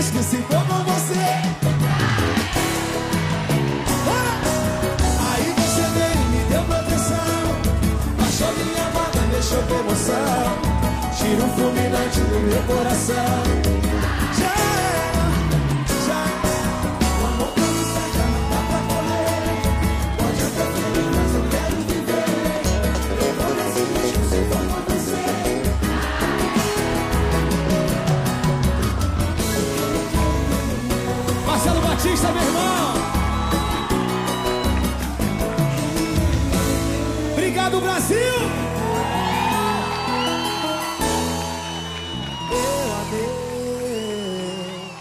esse 0.07 0.15
risco 0.15 0.23
se 0.23 0.37
você. 0.37 1.19
Aí 5.19 5.53
você 5.57 5.81
veio 5.95 6.13
e 6.13 6.27
me 6.29 6.43
deu 6.49 6.63
proteção. 6.63 7.43
Baixou 8.17 8.53
minha 8.53 8.89
guarda, 8.91 9.19
deixou 9.31 9.61
com 9.63 9.75
emoção. 9.75 10.57
Tira 11.17 11.43
o 11.43 11.49
fulminante 11.49 12.19
do 12.21 12.39
meu 12.39 12.63
coração. 12.63 13.76
Batista, 31.97 32.31
meu 32.31 32.43
irmão. 32.43 32.93
Obrigado, 37.33 37.81
Brasil. 37.81 38.17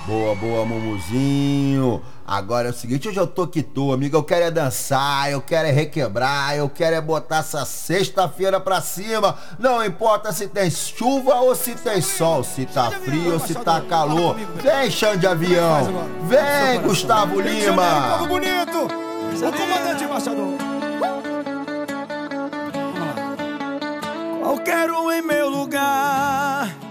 Boa, 0.06 0.34
boa, 0.36 0.64
Mumuzinho. 0.64 2.00
Agora 2.26 2.66
é 2.66 2.70
o 2.72 2.74
seguinte, 2.74 3.08
hoje 3.08 3.20
eu 3.20 3.26
tô 3.26 3.46
que 3.46 3.62
tô, 3.62 3.92
amigo. 3.92 4.16
Eu 4.16 4.24
quero 4.24 4.46
é 4.46 4.50
dançar, 4.50 5.30
eu 5.30 5.40
quero 5.40 5.68
é 5.68 5.70
requebrar, 5.70 6.56
eu 6.56 6.68
quero 6.68 6.96
é 6.96 7.00
botar 7.00 7.38
essa 7.38 7.64
sexta-feira 7.64 8.58
pra 8.58 8.80
cima. 8.80 9.38
Não 9.60 9.84
importa 9.84 10.32
se 10.32 10.48
tem 10.48 10.68
chuva 10.68 11.36
ou 11.36 11.54
se 11.54 11.76
tem 11.76 12.02
sol, 12.02 12.42
se 12.42 12.66
tá 12.66 12.90
frio 12.90 13.34
ou 13.34 13.38
se 13.38 13.54
tá 13.54 13.80
calor. 13.80 14.34
Vem, 14.56 14.90
chão 14.90 15.16
de 15.16 15.24
avião. 15.24 16.08
Vem, 16.22 16.80
Gustavo 16.82 17.40
Lima. 17.40 18.18
povo 18.18 18.26
bonito! 18.26 18.88
O 19.36 19.52
comandante 19.52 20.02
embaixador. 20.02 20.54
Qualquer 24.42 24.90
um 24.90 25.12
em 25.12 25.22
meu 25.22 25.48
lugar 25.48 26.85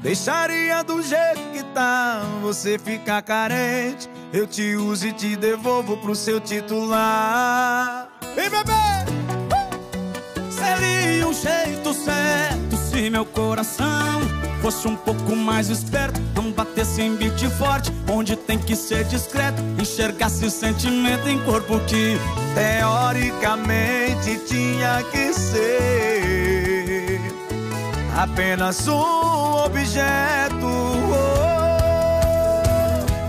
Deixaria 0.00 0.84
do 0.84 1.02
jeito 1.02 1.40
que 1.52 1.62
tá 1.74 2.22
Você 2.42 2.78
fica 2.78 3.20
carente. 3.20 4.08
Eu 4.32 4.46
te 4.46 4.76
uso 4.76 5.08
e 5.08 5.12
te 5.12 5.34
devolvo 5.34 5.96
pro 5.96 6.14
seu 6.14 6.40
titular. 6.40 8.08
Vem, 8.36 8.48
bebê! 8.48 8.72
Seria 10.50 11.26
um 11.26 11.32
jeito 11.32 11.94
certo 11.94 12.76
Se 12.76 13.10
meu 13.10 13.24
coração 13.24 14.20
fosse 14.60 14.86
um 14.86 14.94
pouco 14.94 15.34
mais 15.34 15.68
esperto. 15.68 16.20
Não 16.34 16.52
batesse 16.52 17.02
em 17.02 17.16
beat 17.16 17.40
forte 17.58 17.92
Onde 18.08 18.36
tem 18.36 18.58
que 18.58 18.76
ser 18.76 19.04
discreto. 19.04 19.60
Enxergasse 19.80 20.48
sentimento 20.50 21.28
em 21.28 21.42
corpo 21.44 21.80
que 21.80 22.16
Teoricamente 22.54 24.38
tinha 24.46 25.02
que 25.10 25.32
ser 25.32 26.37
Apenas 28.18 28.88
um 28.88 29.64
objeto 29.64 30.66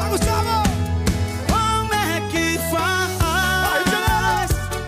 Gustavo! 0.10 0.64
Como 1.48 1.94
é 1.94 2.20
que 2.32 2.58
faz? 2.72 3.12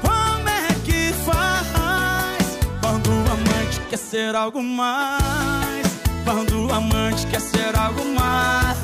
Como 0.01 0.49
é 0.49 0.73
que 0.83 1.13
faz? 1.23 2.57
Quando 2.81 3.11
o 3.11 3.31
amante 3.31 3.79
quer 3.91 3.99
ser 3.99 4.35
algo 4.35 4.63
mais 4.63 5.85
Quando 6.23 6.65
o 6.65 6.73
amante 6.73 7.27
quer 7.27 7.41
ser 7.41 7.75
algo 7.75 8.03
mais 8.03 8.81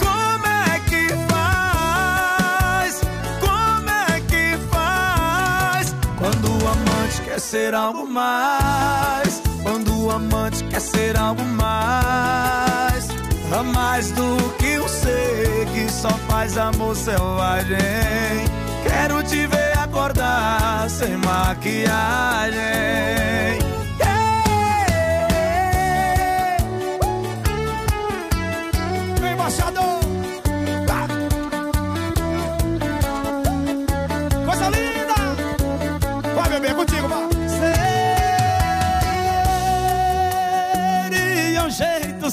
Como 0.00 0.46
é 0.46 0.80
que 0.88 1.10
faz? 1.32 3.00
Como 3.38 3.88
é 3.88 4.20
que 4.22 4.58
faz? 4.68 5.94
Quando 6.18 6.48
o 6.60 6.68
amante 6.68 7.22
quer 7.22 7.38
ser 7.38 7.72
algo 7.72 8.04
mais 8.04 9.29
Quando 9.62 10.04
o 10.04 10.10
amante 10.10 10.64
quer 10.64 10.80
ser 10.80 11.16
algo 11.16 11.42
mais 11.44 12.10
a 13.52 13.62
mais 13.62 14.12
do 14.12 14.36
que 14.58 14.78
um 14.78 14.88
ser 14.88 15.66
que 15.74 15.90
só 15.90 16.10
faz 16.28 16.56
amor 16.56 16.94
selvagem. 16.94 17.76
Quero 18.82 19.22
te 19.24 19.46
ver 19.46 19.78
acordar 19.78 20.88
sem 20.88 21.16
maquiagem. 21.16 22.60
Vem, 29.20 29.32
embaixador! 29.32 29.79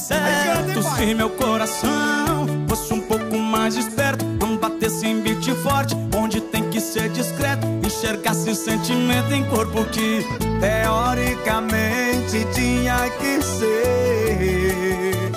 Jeito 0.07 0.81
certo 0.81 0.95
se 0.95 1.13
meu 1.13 1.29
coração 1.31 2.47
fosse 2.67 2.93
um 2.93 3.01
pouco 3.01 3.37
mais 3.37 3.75
esperto. 3.75 4.23
Não 4.25 4.57
batesse 4.57 5.05
em 5.05 5.21
beat 5.21 5.45
forte, 5.63 5.95
onde 6.15 6.39
tem 6.39 6.69
que 6.69 6.79
ser 6.79 7.09
discreto. 7.09 7.67
Enxergasse 7.85 8.55
sentimento 8.55 9.33
em 9.33 9.43
corpo 9.45 9.83
que 9.85 10.25
teoricamente 10.59 12.45
tinha 12.53 13.09
que 13.19 13.41
ser 13.41 15.31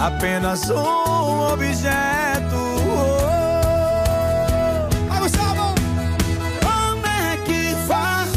apenas 0.00 0.68
um 0.70 1.52
objeto. 1.52 2.56
Vai, 5.08 5.20
Gustavo! 5.20 5.74
Como 6.62 7.06
é 7.06 7.36
que 7.44 7.74
faz? 7.86 8.30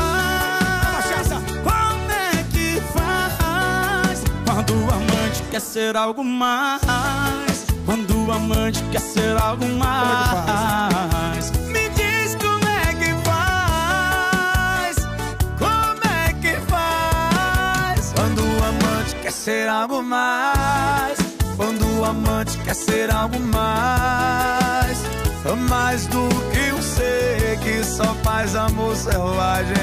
Como 1.64 2.12
é 2.12 2.43
que 2.52 2.82
faz? 2.93 4.24
Quando 4.45 4.74
o 4.74 4.89
amante 4.89 5.09
quer 5.50 5.62
ser 5.62 5.97
algo 5.97 6.24
mais. 6.24 7.66
Quando 7.86 8.26
o 8.26 8.32
amante 8.32 8.84
quer 8.91 9.02
ser 9.02 9.36
algo 9.41 9.66
mais. 9.66 11.52
Me 11.68 11.89
diz 11.89 12.36
como 12.36 12.68
é 12.68 12.93
que 12.93 13.14
faz? 13.28 14.95
Como 15.58 16.02
é 16.14 16.34
que 16.34 16.56
faz? 16.68 18.14
Quando 18.14 18.41
o 18.41 18.64
amante 18.64 19.16
quer 19.22 19.32
ser 19.32 19.68
algo 19.68 20.04
mais. 20.04 21.18
Quando 21.58 22.00
o 22.00 22.06
amante 22.06 22.58
quer 22.60 22.76
ser 22.76 23.10
algo 23.12 23.39
mais. 23.39 25.00
Mais 25.68 26.06
do 26.08 26.28
que 26.52 26.72
um 26.74 26.82
ser 26.82 27.60
que 27.60 27.84
só 27.84 28.16
faz 28.24 28.56
amor 28.56 28.95
selvagem. 28.95 29.76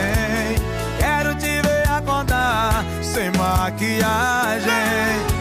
Quero 0.99 1.35
te 1.37 1.61
ver 1.61 1.89
acordar 1.89 2.85
sem 3.03 3.31
maquiagem. 3.33 5.36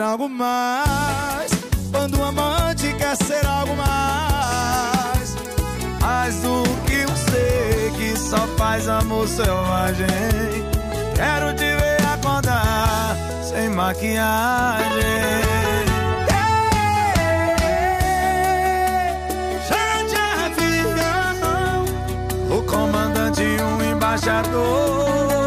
Ser 0.00 0.02
algo 0.02 0.28
mais 0.28 1.50
Quando 1.92 2.18
o 2.18 2.24
amante 2.24 2.94
quer 2.94 3.16
ser 3.16 3.46
algo 3.46 3.76
mais 3.76 5.36
Mais 6.00 6.36
do 6.36 6.62
que 6.86 7.04
um 7.04 7.16
ser 7.16 7.92
que 7.98 8.16
só 8.18 8.46
faz 8.56 8.88
amor 8.88 9.28
selvagem. 9.28 10.06
Quero 11.14 11.54
te 11.54 11.64
ver 11.64 12.02
acordar 12.14 13.16
sem 13.42 13.68
maquiagem. 13.68 14.90
De 23.32 23.44
e 23.44 23.62
um 23.62 23.92
embaixador. 23.92 25.39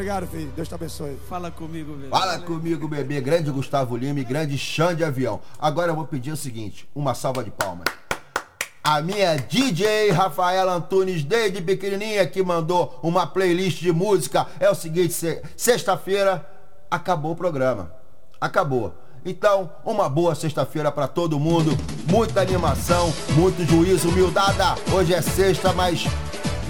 Obrigado, 0.00 0.26
filho. 0.28 0.50
Deus 0.56 0.66
te 0.66 0.74
abençoe. 0.74 1.18
Fala 1.28 1.50
comigo, 1.50 1.94
velho. 1.94 2.08
Fala 2.08 2.38
comigo, 2.38 2.88
bebê. 2.88 3.20
Grande 3.20 3.50
Gustavo 3.50 3.94
Lima 3.98 4.18
e 4.20 4.24
grande 4.24 4.56
Xande 4.56 4.96
de 4.96 5.04
Avião. 5.04 5.40
Agora 5.58 5.90
eu 5.92 5.94
vou 5.94 6.06
pedir 6.06 6.32
o 6.32 6.36
seguinte: 6.38 6.88
uma 6.94 7.12
salva 7.12 7.44
de 7.44 7.50
palmas. 7.50 7.84
A 8.82 9.02
minha 9.02 9.36
DJ 9.36 10.10
Rafaela 10.10 10.72
Antunes, 10.72 11.22
desde 11.22 11.60
pequenininha, 11.60 12.26
que 12.26 12.42
mandou 12.42 12.98
uma 13.02 13.26
playlist 13.26 13.80
de 13.82 13.92
música. 13.92 14.46
É 14.58 14.70
o 14.70 14.74
seguinte: 14.74 15.12
se- 15.12 15.42
sexta-feira 15.54 16.48
acabou 16.90 17.32
o 17.32 17.36
programa. 17.36 17.92
Acabou. 18.40 18.94
Então, 19.22 19.70
uma 19.84 20.08
boa 20.08 20.34
sexta-feira 20.34 20.90
pra 20.90 21.06
todo 21.06 21.38
mundo. 21.38 21.76
Muita 22.10 22.40
animação, 22.40 23.12
muito 23.36 23.62
juízo, 23.66 24.08
humildada. 24.08 24.76
Hoje 24.94 25.12
é 25.12 25.20
sexta, 25.20 25.74
mas 25.74 26.04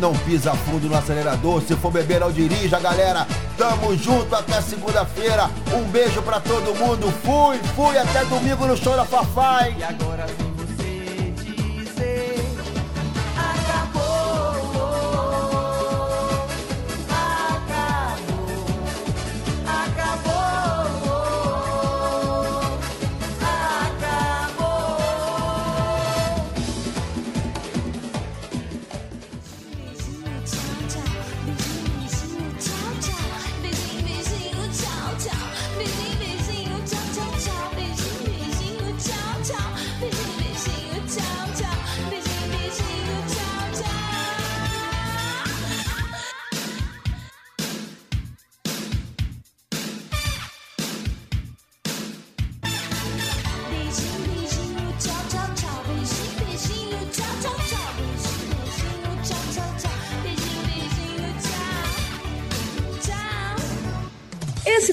não 0.01 0.13
pisa 0.15 0.53
fundo 0.55 0.89
no 0.89 0.97
acelerador. 0.97 1.63
Se 1.63 1.77
for 1.77 1.93
beber, 1.93 2.21
não 2.21 2.33
dirija, 2.33 2.81
galera. 2.81 3.27
Tamo 3.57 3.95
junto 3.97 4.35
até 4.35 4.61
segunda-feira. 4.63 5.51
Um 5.75 5.83
beijo 5.85 6.23
pra 6.23 6.41
todo 6.41 6.75
mundo. 6.75 7.13
Fui, 7.23 7.59
fui. 7.77 7.99
Até 7.99 8.25
domingo 8.25 8.67
no 8.67 8.77
show 8.77 8.97
da 8.97 9.05
Fafai. 9.05 9.77
E 9.79 10.50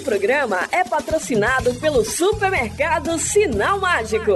programa 0.07 0.69
é 0.71 0.85
patrocinado 0.85 1.75
pelo 1.75 2.05
supermercado 2.05 3.19
Sinal 3.19 3.77
Mágico. 3.77 4.31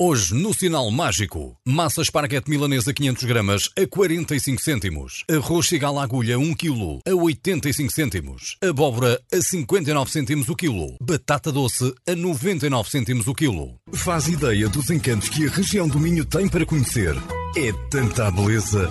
Hoje, 0.00 0.34
no 0.34 0.54
Sinal 0.54 0.90
Mágico, 0.90 1.54
massa 1.66 2.00
esparguete 2.00 2.48
milanesa 2.48 2.94
500 2.94 3.24
gramas 3.24 3.70
a 3.78 3.86
45 3.86 4.62
cêntimos. 4.62 5.22
Arroz 5.30 5.68
à 5.70 6.02
agulha 6.02 6.38
1 6.38 6.54
kg 6.54 7.00
a 7.06 7.14
85 7.14 7.92
cêntimos. 7.92 8.56
Abóbora 8.62 9.20
a 9.30 9.42
59 9.42 10.10
cêntimos 10.10 10.48
o 10.48 10.56
quilo. 10.56 10.96
Batata 10.98 11.52
doce 11.52 11.92
a 12.08 12.16
99 12.16 12.88
cêntimos 12.88 13.26
o 13.26 13.34
quilo. 13.34 13.78
Faz 13.92 14.28
ideia 14.28 14.66
dos 14.66 14.88
encantos 14.88 15.28
que 15.28 15.46
a 15.46 15.50
região 15.50 15.86
do 15.86 16.00
Minho 16.00 16.24
tem 16.24 16.48
para 16.48 16.64
conhecer. 16.64 17.14
É 17.54 17.70
tanta 17.90 18.30
beleza 18.30 18.90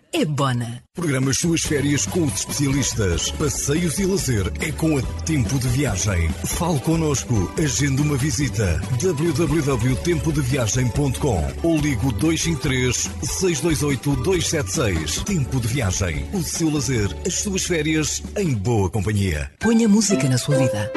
é 0.13 0.25
Bona. 0.25 0.83
Programa 0.93 1.31
as 1.31 1.37
suas 1.37 1.61
férias 1.61 2.05
com 2.05 2.25
os 2.25 2.33
especialistas. 2.35 3.31
Passeios 3.31 3.97
e 3.97 4.05
lazer 4.05 4.51
é 4.59 4.69
com 4.71 4.95
a 4.97 5.01
Tempo 5.23 5.57
de 5.57 5.67
Viagem. 5.69 6.29
Fale 6.45 6.79
connosco. 6.81 7.49
Agende 7.57 8.01
uma 8.01 8.17
visita. 8.17 8.81
www.tempodeviagem.com 9.01 11.47
ou 11.63 11.77
ligo 11.77 12.11
253 12.13 13.09
628 13.23 14.15
276. 14.23 15.23
Tempo 15.23 15.59
de 15.59 15.67
Viagem. 15.67 16.25
O 16.33 16.43
seu 16.43 16.69
lazer, 16.69 17.09
as 17.25 17.35
suas 17.35 17.63
férias 17.63 18.21
em 18.37 18.53
boa 18.53 18.89
companhia. 18.89 19.49
Ponha 19.59 19.87
música 19.87 20.27
na 20.27 20.37
sua 20.37 20.57
vida. 20.57 20.91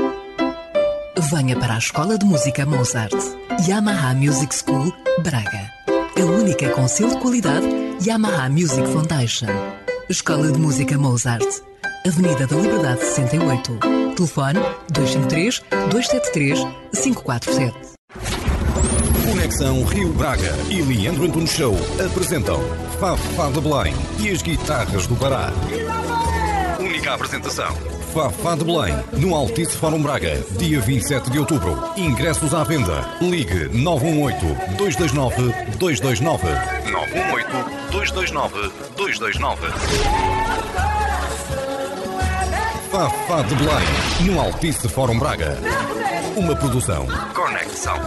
Venha 1.30 1.56
para 1.58 1.76
a 1.76 1.78
Escola 1.78 2.18
de 2.18 2.26
Música 2.26 2.66
Mozart. 2.66 3.14
Yamaha 3.66 4.12
Music 4.14 4.54
School, 4.54 4.92
Braga. 5.22 5.72
A 6.16 6.24
única 6.24 6.68
com 6.70 6.86
selo 6.88 7.10
de 7.10 7.18
qualidade 7.18 7.83
Yamaha 8.00 8.48
Music 8.48 8.86
Foundation. 8.88 9.46
Escola 10.08 10.50
de 10.50 10.58
Música 10.58 10.98
Mozart. 10.98 11.46
Avenida 12.06 12.46
da 12.46 12.56
Liberdade 12.56 13.00
68. 13.00 13.78
Telefone 14.16 14.60
253 14.90 15.62
273 15.90 16.58
547. 16.92 17.74
Conexão 19.30 19.84
Rio 19.84 20.12
Braga 20.12 20.52
e 20.68 20.82
Leandro 20.82 21.24
Antunes 21.24 21.50
Show 21.50 21.74
apresentam 22.04 22.60
Fafá 22.98 23.50
de 23.50 23.60
Belém 23.60 23.94
e 24.18 24.30
as 24.30 24.42
guitarras 24.42 25.06
do 25.06 25.16
Pará. 25.16 25.50
Única 26.78 27.14
apresentação. 27.14 27.93
Fafá 28.14 28.54
de 28.54 28.64
Belém, 28.64 28.94
no 29.14 29.34
Altice 29.34 29.76
Fórum 29.76 30.00
Braga, 30.00 30.40
dia 30.56 30.80
27 30.80 31.32
de 31.32 31.40
outubro. 31.40 31.76
Ingressos 31.96 32.54
à 32.54 32.62
venda. 32.62 33.04
Ligue 33.20 33.68
918-229-229. 33.70 36.38
918-229-229. 37.90 39.56
Fafá 42.92 43.42
de 43.42 43.56
Belém, 43.56 43.84
no 44.20 44.38
Altice 44.38 44.88
Fórum 44.88 45.18
Braga. 45.18 45.58
Uma 46.36 46.54
produção. 46.54 47.08
Conexão. 47.34 47.98